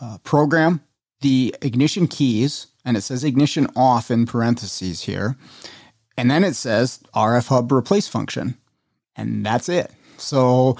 [0.00, 0.80] uh, program
[1.20, 2.66] the ignition keys.
[2.84, 5.36] And it says ignition off in parentheses here.
[6.16, 8.56] And then it says RF hub replace function.
[9.14, 9.92] And that's it.
[10.16, 10.76] So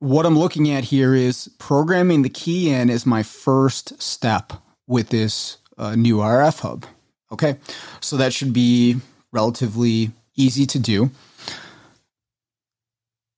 [0.00, 4.52] what I'm looking at here is programming the key in is my first step
[4.86, 6.86] with this uh, new RF hub.
[7.30, 7.56] Okay,
[8.00, 8.96] so that should be
[9.32, 11.10] relatively easy to do.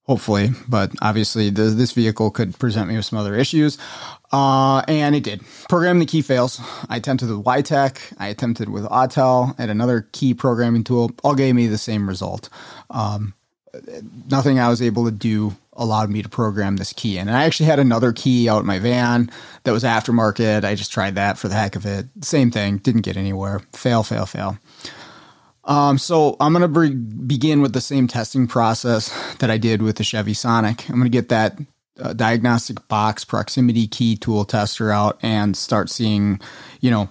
[0.05, 3.79] Hopefully, but obviously, the, this vehicle could present me with some other issues.
[4.33, 5.41] Uh, and it did.
[5.69, 6.61] Programming the key fails.
[6.89, 11.13] I attempted with wiTECH, I attempted with Autel, and another key programming tool.
[11.23, 12.49] All gave me the same result.
[12.91, 13.35] Um,
[14.31, 17.29] nothing I was able to do allowed me to program this key in.
[17.29, 19.31] And I actually had another key out in my van
[19.65, 20.65] that was aftermarket.
[20.65, 22.07] I just tried that for the heck of it.
[22.23, 23.61] Same thing, didn't get anywhere.
[23.73, 24.59] Fail, fail, fail.
[25.65, 29.83] Um, so I'm going to be- begin with the same testing process that I did
[29.83, 30.89] with the Chevy Sonic.
[30.89, 31.59] I'm going to get that
[32.01, 36.41] uh, diagnostic box proximity key tool tester out and start seeing,
[36.81, 37.09] you know,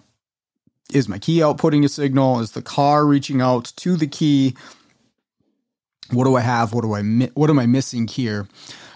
[0.91, 2.39] is my key outputting a signal?
[2.39, 4.55] Is the car reaching out to the key?
[6.11, 6.73] What do I have?
[6.73, 8.47] What do I mi- what am I missing here?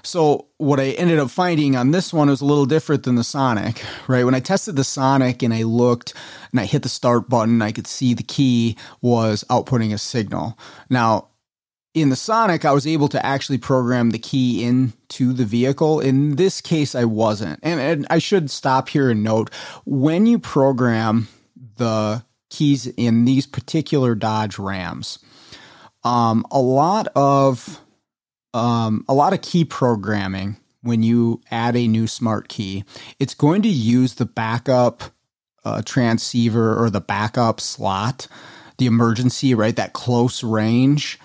[0.05, 3.23] So what I ended up finding on this one was a little different than the
[3.23, 4.25] Sonic, right?
[4.25, 6.13] When I tested the Sonic and I looked
[6.51, 10.57] and I hit the start button, I could see the key was outputting a signal.
[10.89, 11.29] Now,
[11.93, 15.99] in the Sonic, I was able to actually program the key into the vehicle.
[15.99, 17.59] In this case, I wasn't.
[17.63, 19.53] And, and I should stop here and note
[19.85, 21.27] when you program
[21.77, 25.19] the keys in these particular Dodge Rams,
[26.03, 27.79] um, a lot of
[28.53, 32.83] um, a lot of key programming when you add a new smart key.
[33.19, 35.03] It's going to use the backup
[35.65, 38.27] uh, transceiver or the backup slot,
[38.77, 39.75] the emergency, right?
[39.75, 41.19] That close range.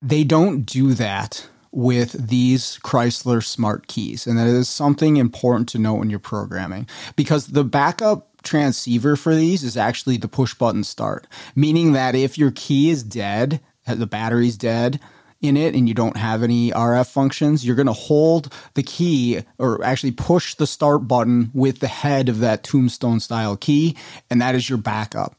[0.00, 4.26] They don't do that with these Chrysler smart keys.
[4.26, 9.34] And that is something important to note when you're programming because the backup transceiver for
[9.34, 14.06] these is actually the push button start, meaning that if your key is dead, the
[14.06, 15.00] battery's dead,
[15.42, 19.42] in it and you don't have any RF functions, you're going to hold the key
[19.58, 23.96] or actually push the start button with the head of that tombstone style key,
[24.30, 25.34] and that is your backup.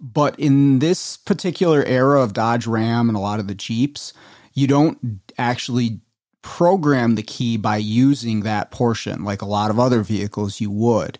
[0.00, 4.12] But in this particular era of Dodge Ram and a lot of the Jeeps,
[4.58, 6.00] you don't actually
[6.42, 11.18] program the key by using that portion like a lot of other vehicles you would.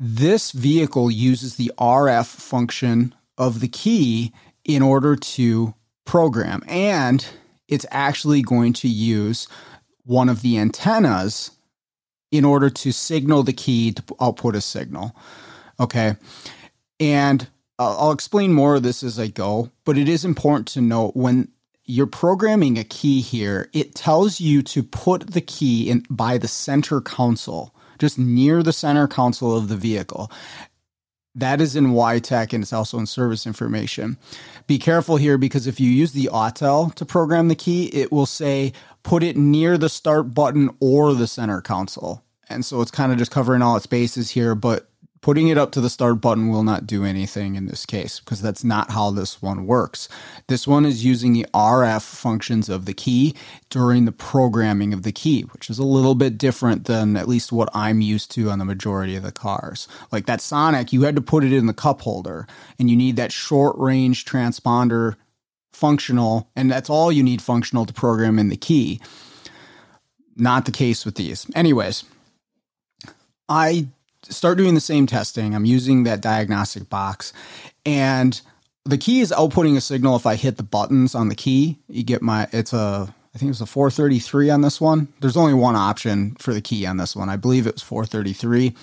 [0.00, 4.32] This vehicle uses the RF function of the key
[4.64, 6.62] in order to program.
[6.66, 7.26] And
[7.66, 9.48] it's actually going to use
[10.04, 11.50] one of the antennas
[12.30, 15.14] in order to signal the key to output a signal.
[15.80, 16.16] Okay.
[17.00, 17.48] And
[17.78, 21.14] uh, I'll explain more of this as I go, but it is important to note
[21.14, 21.48] when
[21.88, 26.46] you're programming a key here, it tells you to put the key in by the
[26.46, 30.30] center console, just near the center console of the vehicle.
[31.34, 34.18] That is in wiTECH and it's also in service information.
[34.66, 38.26] Be careful here because if you use the Autel to program the key, it will
[38.26, 38.72] say
[39.02, 42.22] put it near the start button or the center console.
[42.50, 44.90] And so it's kind of just covering all its bases here, but
[45.20, 48.40] putting it up to the start button will not do anything in this case because
[48.40, 50.08] that's not how this one works.
[50.46, 53.34] This one is using the RF functions of the key
[53.70, 57.52] during the programming of the key, which is a little bit different than at least
[57.52, 59.88] what I'm used to on the majority of the cars.
[60.12, 62.46] Like that Sonic, you had to put it in the cup holder
[62.78, 65.16] and you need that short range transponder
[65.72, 69.00] functional, and that's all you need functional to program in the key.
[70.36, 71.46] Not the case with these.
[71.54, 72.04] Anyways,
[73.48, 73.88] I
[74.22, 75.54] start doing the same testing.
[75.54, 77.32] I'm using that diagnostic box
[77.86, 78.40] and
[78.84, 81.78] the key is outputting a signal if I hit the buttons on the key.
[81.88, 85.08] You get my it's a I think it's a 433 on this one.
[85.20, 87.28] There's only one option for the key on this one.
[87.28, 88.74] I believe it was 433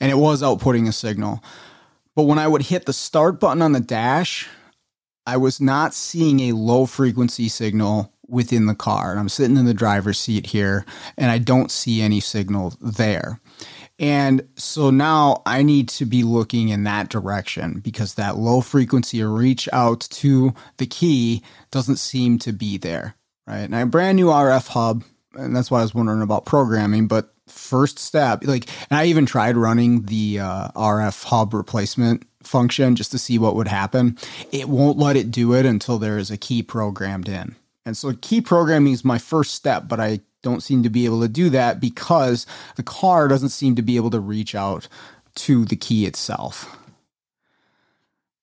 [0.00, 1.42] and it was outputting a signal.
[2.16, 4.48] But when I would hit the start button on the dash,
[5.26, 9.12] I was not seeing a low frequency signal within the car.
[9.12, 10.84] And I'm sitting in the driver's seat here
[11.16, 13.40] and I don't see any signal there.
[13.98, 19.22] And so now I need to be looking in that direction because that low frequency
[19.22, 23.14] reach out to the key doesn't seem to be there.
[23.46, 23.58] Right.
[23.58, 27.06] And a brand new RF hub, and that's why I was wondering about programming.
[27.06, 32.96] But first step, like, and I even tried running the uh, RF hub replacement function
[32.96, 34.18] just to see what would happen.
[34.50, 37.54] It won't let it do it until there is a key programmed in.
[37.86, 41.20] And so key programming is my first step, but I don't seem to be able
[41.22, 44.86] to do that because the car doesn't seem to be able to reach out
[45.34, 46.78] to the key itself.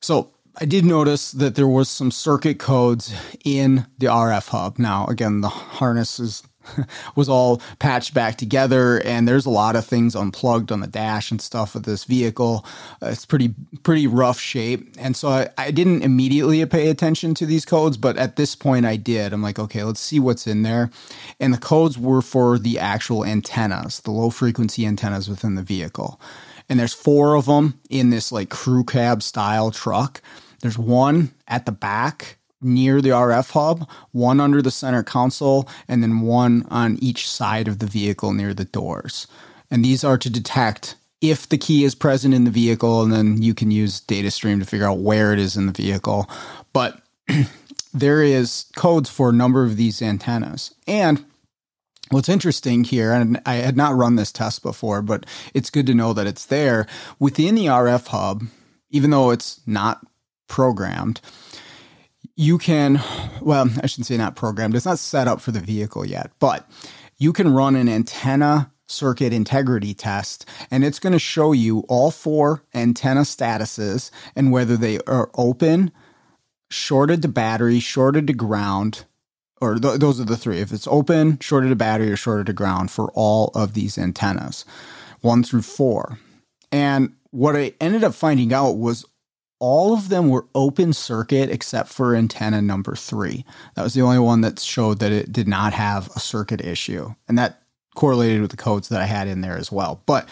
[0.01, 3.13] So I did notice that there was some circuit codes
[3.45, 4.79] in the RF hub.
[4.79, 6.43] Now, again, the harness is
[7.15, 11.31] was all patched back together and there's a lot of things unplugged on the dash
[11.31, 12.65] and stuff of this vehicle.
[13.01, 13.53] Uh, it's pretty
[13.83, 18.17] pretty rough shape and so I, I didn't immediately pay attention to these codes but
[18.17, 19.33] at this point i did.
[19.33, 20.89] I'm like okay let's see what's in there
[21.39, 26.19] and the codes were for the actual antennas the low frequency antennas within the vehicle.
[26.69, 30.21] And there's four of them in this like crew cab style truck.
[30.61, 36.03] There's one at the back near the RF hub, one under the center console, and
[36.03, 39.27] then one on each side of the vehicle near the doors.
[39.69, 43.41] And these are to detect if the key is present in the vehicle, and then
[43.41, 46.29] you can use data stream to figure out where it is in the vehicle.
[46.73, 47.01] But
[47.93, 50.73] there is codes for a number of these antennas.
[50.87, 51.25] And
[52.09, 55.93] What's interesting here, and I had not run this test before, but it's good to
[55.93, 56.85] know that it's there
[57.19, 58.43] within the RF hub,
[58.89, 60.05] even though it's not
[60.49, 61.21] programmed
[62.35, 63.01] you can,
[63.41, 66.69] well, I shouldn't say not programmed, it's not set up for the vehicle yet, but
[67.17, 72.11] you can run an antenna circuit integrity test and it's going to show you all
[72.11, 75.91] four antenna statuses and whether they are open,
[76.69, 79.05] shorted to battery, shorted to ground,
[79.61, 80.59] or th- those are the three.
[80.59, 84.65] If it's open, shorted to battery, or shorted to ground for all of these antennas,
[85.21, 86.19] one through four.
[86.71, 89.05] And what I ended up finding out was
[89.61, 93.45] all of them were open circuit except for antenna number three.
[93.75, 97.13] That was the only one that showed that it did not have a circuit issue.
[97.27, 97.61] And that
[97.95, 100.01] correlated with the codes that I had in there as well.
[100.07, 100.27] But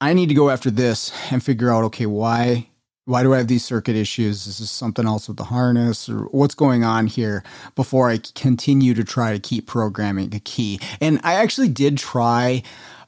[0.00, 2.68] I need to go after this and figure out okay, why
[3.06, 4.46] why do I have these circuit issues?
[4.46, 7.42] Is this something else with the harness or what's going on here
[7.74, 10.78] before I continue to try to keep programming a key?
[11.00, 12.62] And I actually did try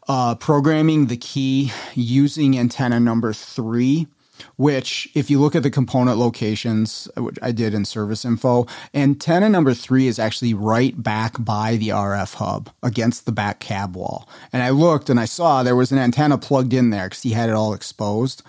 [0.08, 4.08] uh, programming the key using antenna number three
[4.56, 9.48] which if you look at the component locations, which I did in service info, antenna
[9.48, 14.28] number three is actually right back by the RF hub against the back cab wall.
[14.52, 17.30] And I looked and I saw there was an antenna plugged in there because he
[17.30, 18.42] had it all exposed.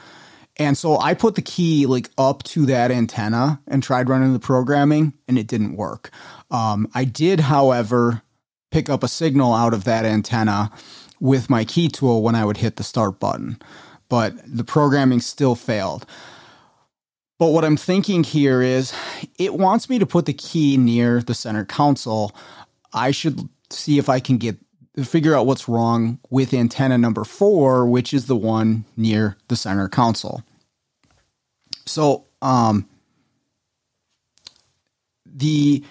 [0.57, 4.39] And so I put the key like up to that antenna and tried running the
[4.39, 6.11] programming and it didn't work.
[6.51, 8.21] Um, I did, however,
[8.69, 10.71] pick up a signal out of that antenna
[11.19, 13.57] with my key tool when I would hit the start button
[14.11, 16.05] but the programming still failed.
[17.39, 18.93] But what I'm thinking here is
[19.39, 22.35] it wants me to put the key near the center console.
[22.91, 24.57] I should see if I can get
[25.05, 29.87] figure out what's wrong with antenna number 4, which is the one near the center
[29.87, 30.43] console.
[31.85, 32.89] So, um
[35.25, 35.85] the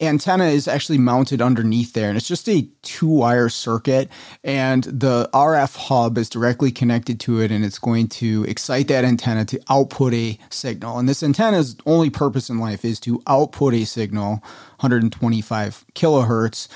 [0.00, 4.08] antenna is actually mounted underneath there and it's just a two wire circuit
[4.42, 9.04] and the RF hub is directly connected to it and it's going to excite that
[9.04, 10.98] antenna to output a signal.
[10.98, 14.42] And this antenna's only purpose in life is to output a signal
[14.80, 16.68] 125 kilohertz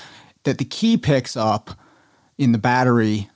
[0.43, 1.71] that the key picks up
[2.37, 3.29] in the battery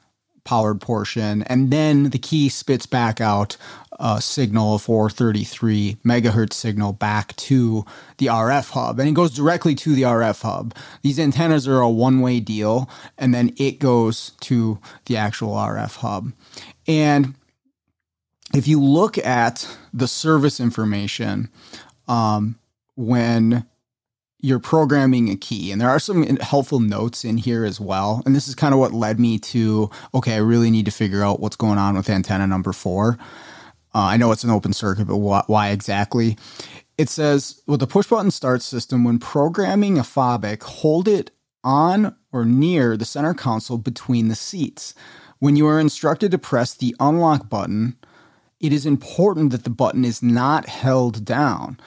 [0.44, 3.58] powered portion and then the key spits back out
[4.00, 7.86] uh, signal, a 433 megahertz signal back to
[8.18, 9.00] the RF hub.
[9.00, 10.76] And it goes directly to the RF hub.
[11.02, 15.97] These antennas are a one way deal, and then it goes to the actual RF
[15.97, 16.32] hub.
[16.88, 17.36] And
[18.54, 21.50] if you look at the service information,
[22.08, 22.58] um,
[22.95, 23.66] when
[24.41, 25.72] you're programming a key.
[25.72, 28.24] And there are some helpful notes in here as well.
[28.26, 31.24] And this is kind of what led me to okay, I really need to figure
[31.24, 33.18] out what's going on with antenna number four.
[33.94, 36.38] Uh, I know it's an open circuit, but wh- why exactly?
[36.98, 41.32] It says with the push button start system, when programming a FOBIK, hold it
[41.64, 44.94] on or near the center console between the seats.
[45.40, 47.96] When you are instructed to press the unlock button,
[48.60, 51.80] it is important that the button is not held down.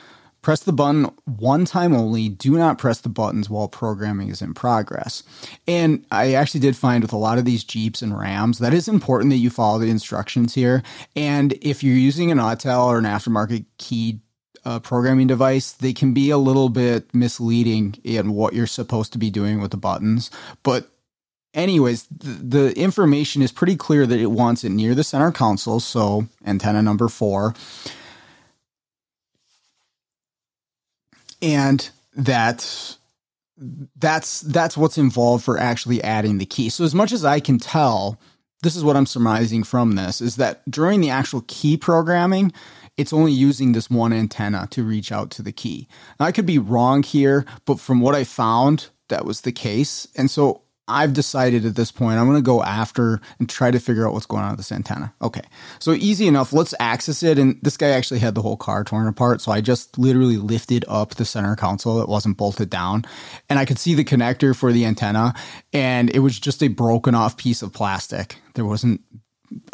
[0.42, 2.28] Press the button one time only.
[2.28, 5.22] Do not press the buttons while programming is in progress.
[5.68, 8.88] And I actually did find with a lot of these Jeeps and Rams that is
[8.88, 10.82] important that you follow the instructions here.
[11.14, 14.20] And if you're using an Autel or an aftermarket key
[14.64, 19.18] uh, programming device, they can be a little bit misleading in what you're supposed to
[19.18, 20.30] be doing with the buttons.
[20.62, 20.90] But
[21.54, 25.80] anyways, the, the, information is pretty clear that it wants it near the center console,
[25.80, 27.54] so antenna number four.
[31.42, 32.96] And that
[33.56, 36.68] that's that's what's involved for actually adding the key.
[36.68, 38.18] So as much as I can tell,
[38.62, 42.52] this is what I'm surmising from this is that during the actual key programming,
[42.96, 45.88] it's only using this one antenna to reach out to the key.
[46.18, 50.06] Now, I could be wrong here, but from what I found, that was the case.
[50.16, 50.62] And so
[50.92, 54.12] I've decided at this point I'm going to go after and try to figure out
[54.12, 55.12] what's going on with this antenna.
[55.22, 55.42] Okay,
[55.78, 56.52] so easy enough.
[56.52, 57.38] Let's access it.
[57.38, 60.84] And this guy actually had the whole car torn apart, so I just literally lifted
[60.88, 62.00] up the center console.
[62.00, 63.04] It wasn't bolted down,
[63.48, 65.34] and I could see the connector for the antenna,
[65.72, 68.36] and it was just a broken off piece of plastic.
[68.54, 69.00] There wasn't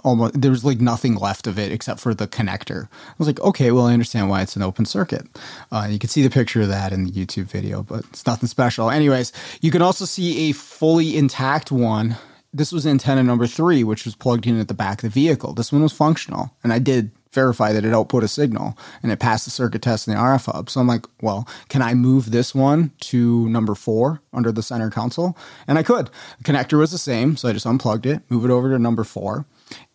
[0.04, 2.84] almost there was like nothing left of it except for the connector.
[2.86, 5.26] I was like, okay, well, I understand why it's an open circuit.
[5.72, 8.48] Uh, you can see the picture of that in the YouTube video, but it's nothing
[8.48, 8.90] special.
[8.90, 12.16] Anyways, you can also see a fully intact one.
[12.52, 15.52] This was antenna number three, which was plugged in at the back of the vehicle.
[15.52, 19.18] This one was functional, and I did verify that it output a signal and it
[19.18, 20.70] passed the circuit test in the RF hub.
[20.70, 24.90] So I'm like, well, can I move this one to number four under the center
[24.90, 25.36] console?
[25.66, 26.10] And I could.
[26.38, 29.04] The connector was the same, so I just unplugged it, move it over to number
[29.04, 29.44] four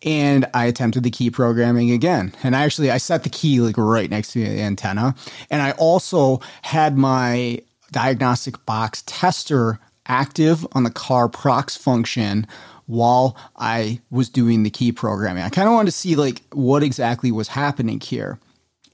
[0.02, 2.34] and I attempted the key programming again.
[2.42, 5.14] And I actually I set the key like right next to the antenna,
[5.50, 7.60] and I also had my
[7.92, 12.46] diagnostic box tester active on the car prox function
[12.86, 15.42] while I was doing the key programming.
[15.42, 18.38] I kind of wanted to see like what exactly was happening here.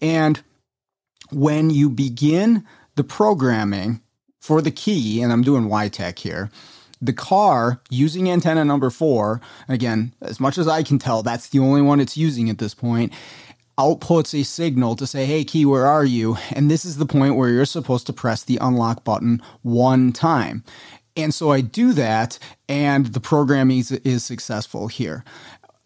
[0.00, 0.40] And
[1.30, 2.64] when you begin
[2.96, 4.00] the programming
[4.40, 6.50] for the key, and I'm doing wiTECH here,
[7.00, 11.58] the car using antenna number four, again, as much as I can tell, that's the
[11.58, 13.12] only one it's using at this point,
[13.78, 16.36] outputs a signal to say, hey, key, where are you?
[16.52, 20.64] And this is the point where you're supposed to press the unlock button one time.
[21.16, 22.38] And so I do that,
[22.68, 25.24] and the programming is, is successful here.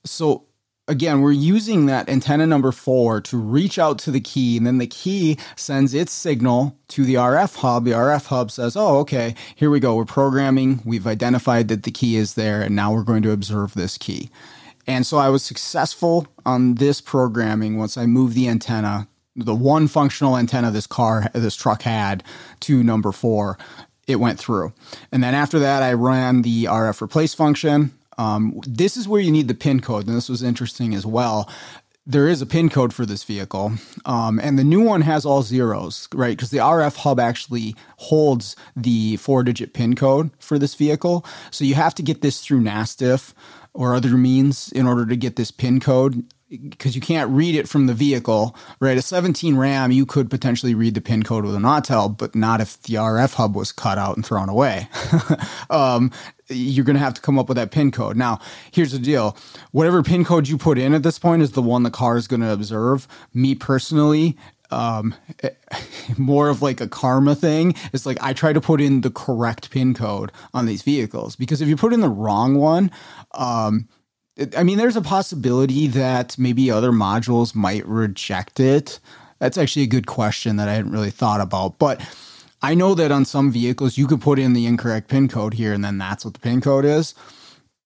[0.05, 0.45] So
[0.89, 4.79] again, we're using that antenna number four to reach out to the key, and then
[4.79, 7.85] the key sends its signal to the RF hub.
[7.85, 9.97] The RF hub says, Oh, okay, here we go.
[9.97, 10.83] We're programming.
[10.85, 14.31] We've identified that the key is there, and now we're going to observe this key.
[14.87, 19.89] And so I was successful on this programming once I moved the antenna, the one
[19.89, 22.23] functional antenna this car, this truck had,
[22.61, 23.59] to number four.
[24.07, 24.75] It went through.
[25.11, 27.95] And then after that, I ran the RF replace function.
[28.19, 31.49] Um, this is where you need the pin code, and this was interesting as well.
[32.07, 33.73] There is a pin code for this vehicle,
[34.05, 36.37] um, and the new one has all zeros, right?
[36.37, 41.25] Because the RF hub actually holds the four digit pin code for this vehicle.
[41.51, 43.33] So you have to get this through NASTF
[43.73, 47.69] or other means in order to get this pin code because you can't read it
[47.69, 48.97] from the vehicle, right?
[48.97, 52.61] A 17 RAM, you could potentially read the pin code with an Autel, but not
[52.61, 54.89] if the RF hub was cut out and thrown away.
[55.71, 56.11] um,
[56.49, 58.17] you're going to have to come up with that pin code.
[58.17, 58.41] Now,
[58.71, 59.37] here's the deal
[59.73, 62.29] whatever pin code you put in at this point is the one the car is
[62.29, 63.09] going to observe.
[63.33, 64.37] Me personally,
[64.71, 65.15] um,
[66.19, 67.75] more of like a karma thing.
[67.93, 71.61] It's like I try to put in the correct pin code on these vehicles because
[71.61, 72.91] if you put in the wrong one,
[73.33, 73.89] um,
[74.57, 78.99] I mean, there's a possibility that maybe other modules might reject it.
[79.39, 81.79] That's actually a good question that I hadn't really thought about.
[81.79, 82.01] But
[82.63, 85.73] I know that on some vehicles, you could put in the incorrect pin code here,
[85.73, 87.15] and then that's what the pin code is.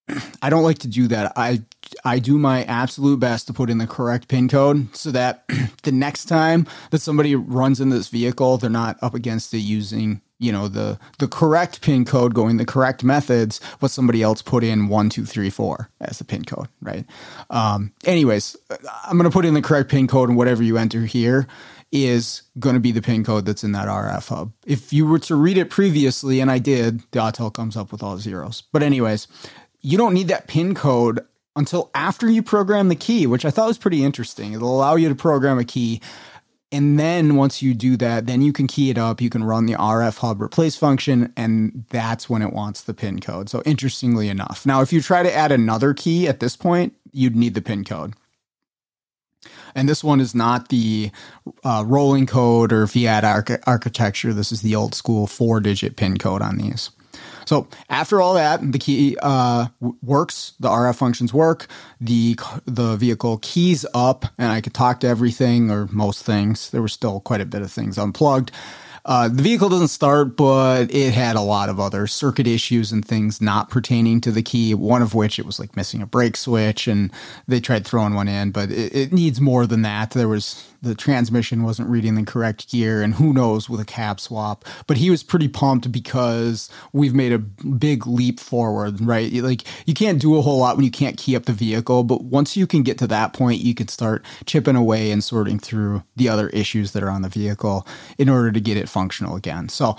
[0.42, 1.32] I don't like to do that.
[1.36, 1.62] I
[2.05, 5.44] I do my absolute best to put in the correct pin code so that
[5.82, 10.22] the next time that somebody runs in this vehicle, they're not up against it using
[10.39, 14.64] you know the the correct pin code going the correct methods what somebody else put
[14.64, 17.05] in one two three four as the pin code right?
[17.51, 18.57] Um anyways
[19.05, 21.47] i'm going to put in the correct pin code and whatever you enter here
[21.91, 24.53] is going to be the pin code that's in that rf hub.
[24.66, 28.03] If you were to read it previously and i did the autel comes up with
[28.03, 28.62] all zeros.
[28.72, 29.26] But anyways
[29.80, 31.20] you don't need that pin code
[31.57, 34.53] until after you program the key which i thought was pretty interesting.
[34.53, 36.01] It'll allow you to program a key
[36.71, 39.23] and then once you do that, then you can key it up.
[39.23, 43.21] You can run the RF hub replace function, and that's when it wants the pin
[43.21, 43.49] code.
[43.49, 47.37] So, interestingly enough, now if you try to add another key at this point, you'd
[47.37, 48.14] need the pin code.
[49.75, 51.11] And this one is not the
[51.64, 54.35] uh, rolling code or fiat arch- architecture.
[54.35, 56.91] This is the old school four digit pin code on these.
[57.49, 59.68] So after all that, the key uh,
[60.03, 60.53] works.
[60.61, 61.66] The RF functions work.
[61.99, 62.36] The
[62.66, 66.68] the vehicle keys up, and I could talk to everything or most things.
[66.68, 68.53] There were still quite a bit of things unplugged.
[69.07, 73.03] Uh, the vehicle doesn't start, but it had a lot of other circuit issues and
[73.03, 74.74] things not pertaining to the key.
[74.74, 77.11] One of which it was like missing a brake switch, and
[77.46, 80.11] they tried throwing one in, but it, it needs more than that.
[80.11, 84.20] There was the transmission wasn't reading the correct gear, and who knows with a cab
[84.20, 84.64] swap.
[84.87, 89.33] But he was pretty pumped because we've made a big leap forward, right?
[89.33, 92.24] Like you can't do a whole lot when you can't key up the vehicle, but
[92.24, 96.03] once you can get to that point, you can start chipping away and sorting through
[96.16, 97.87] the other issues that are on the vehicle
[98.18, 99.68] in order to get it functional again.
[99.68, 99.97] So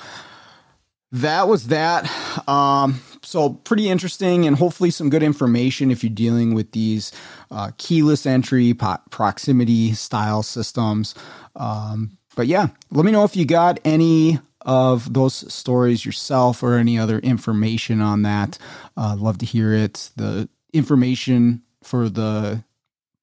[1.11, 2.09] that was that.
[2.47, 7.11] Um, so pretty interesting and hopefully some good information if you're dealing with these
[7.51, 11.15] uh, keyless entry po- proximity style systems.
[11.55, 16.75] Um, but yeah, let me know if you got any of those stories yourself or
[16.75, 18.57] any other information on that.
[18.95, 20.11] Uh, love to hear it.
[20.15, 22.63] The information for the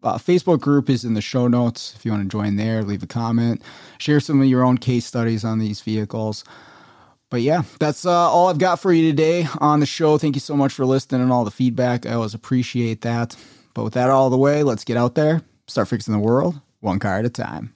[0.03, 1.95] uh, Facebook group is in the show notes.
[1.97, 3.63] If you want to join there, leave a comment,
[3.99, 6.45] share some of your own case studies on these vehicles
[7.37, 10.17] but yeah, that's uh, all I've got for you today on the show.
[10.17, 12.07] Thank you so much for listening and all the feedback.
[12.07, 13.37] I always appreciate that.
[13.75, 16.99] But with that all the way, let's get out there, start fixing the world one
[16.99, 17.76] car at a time.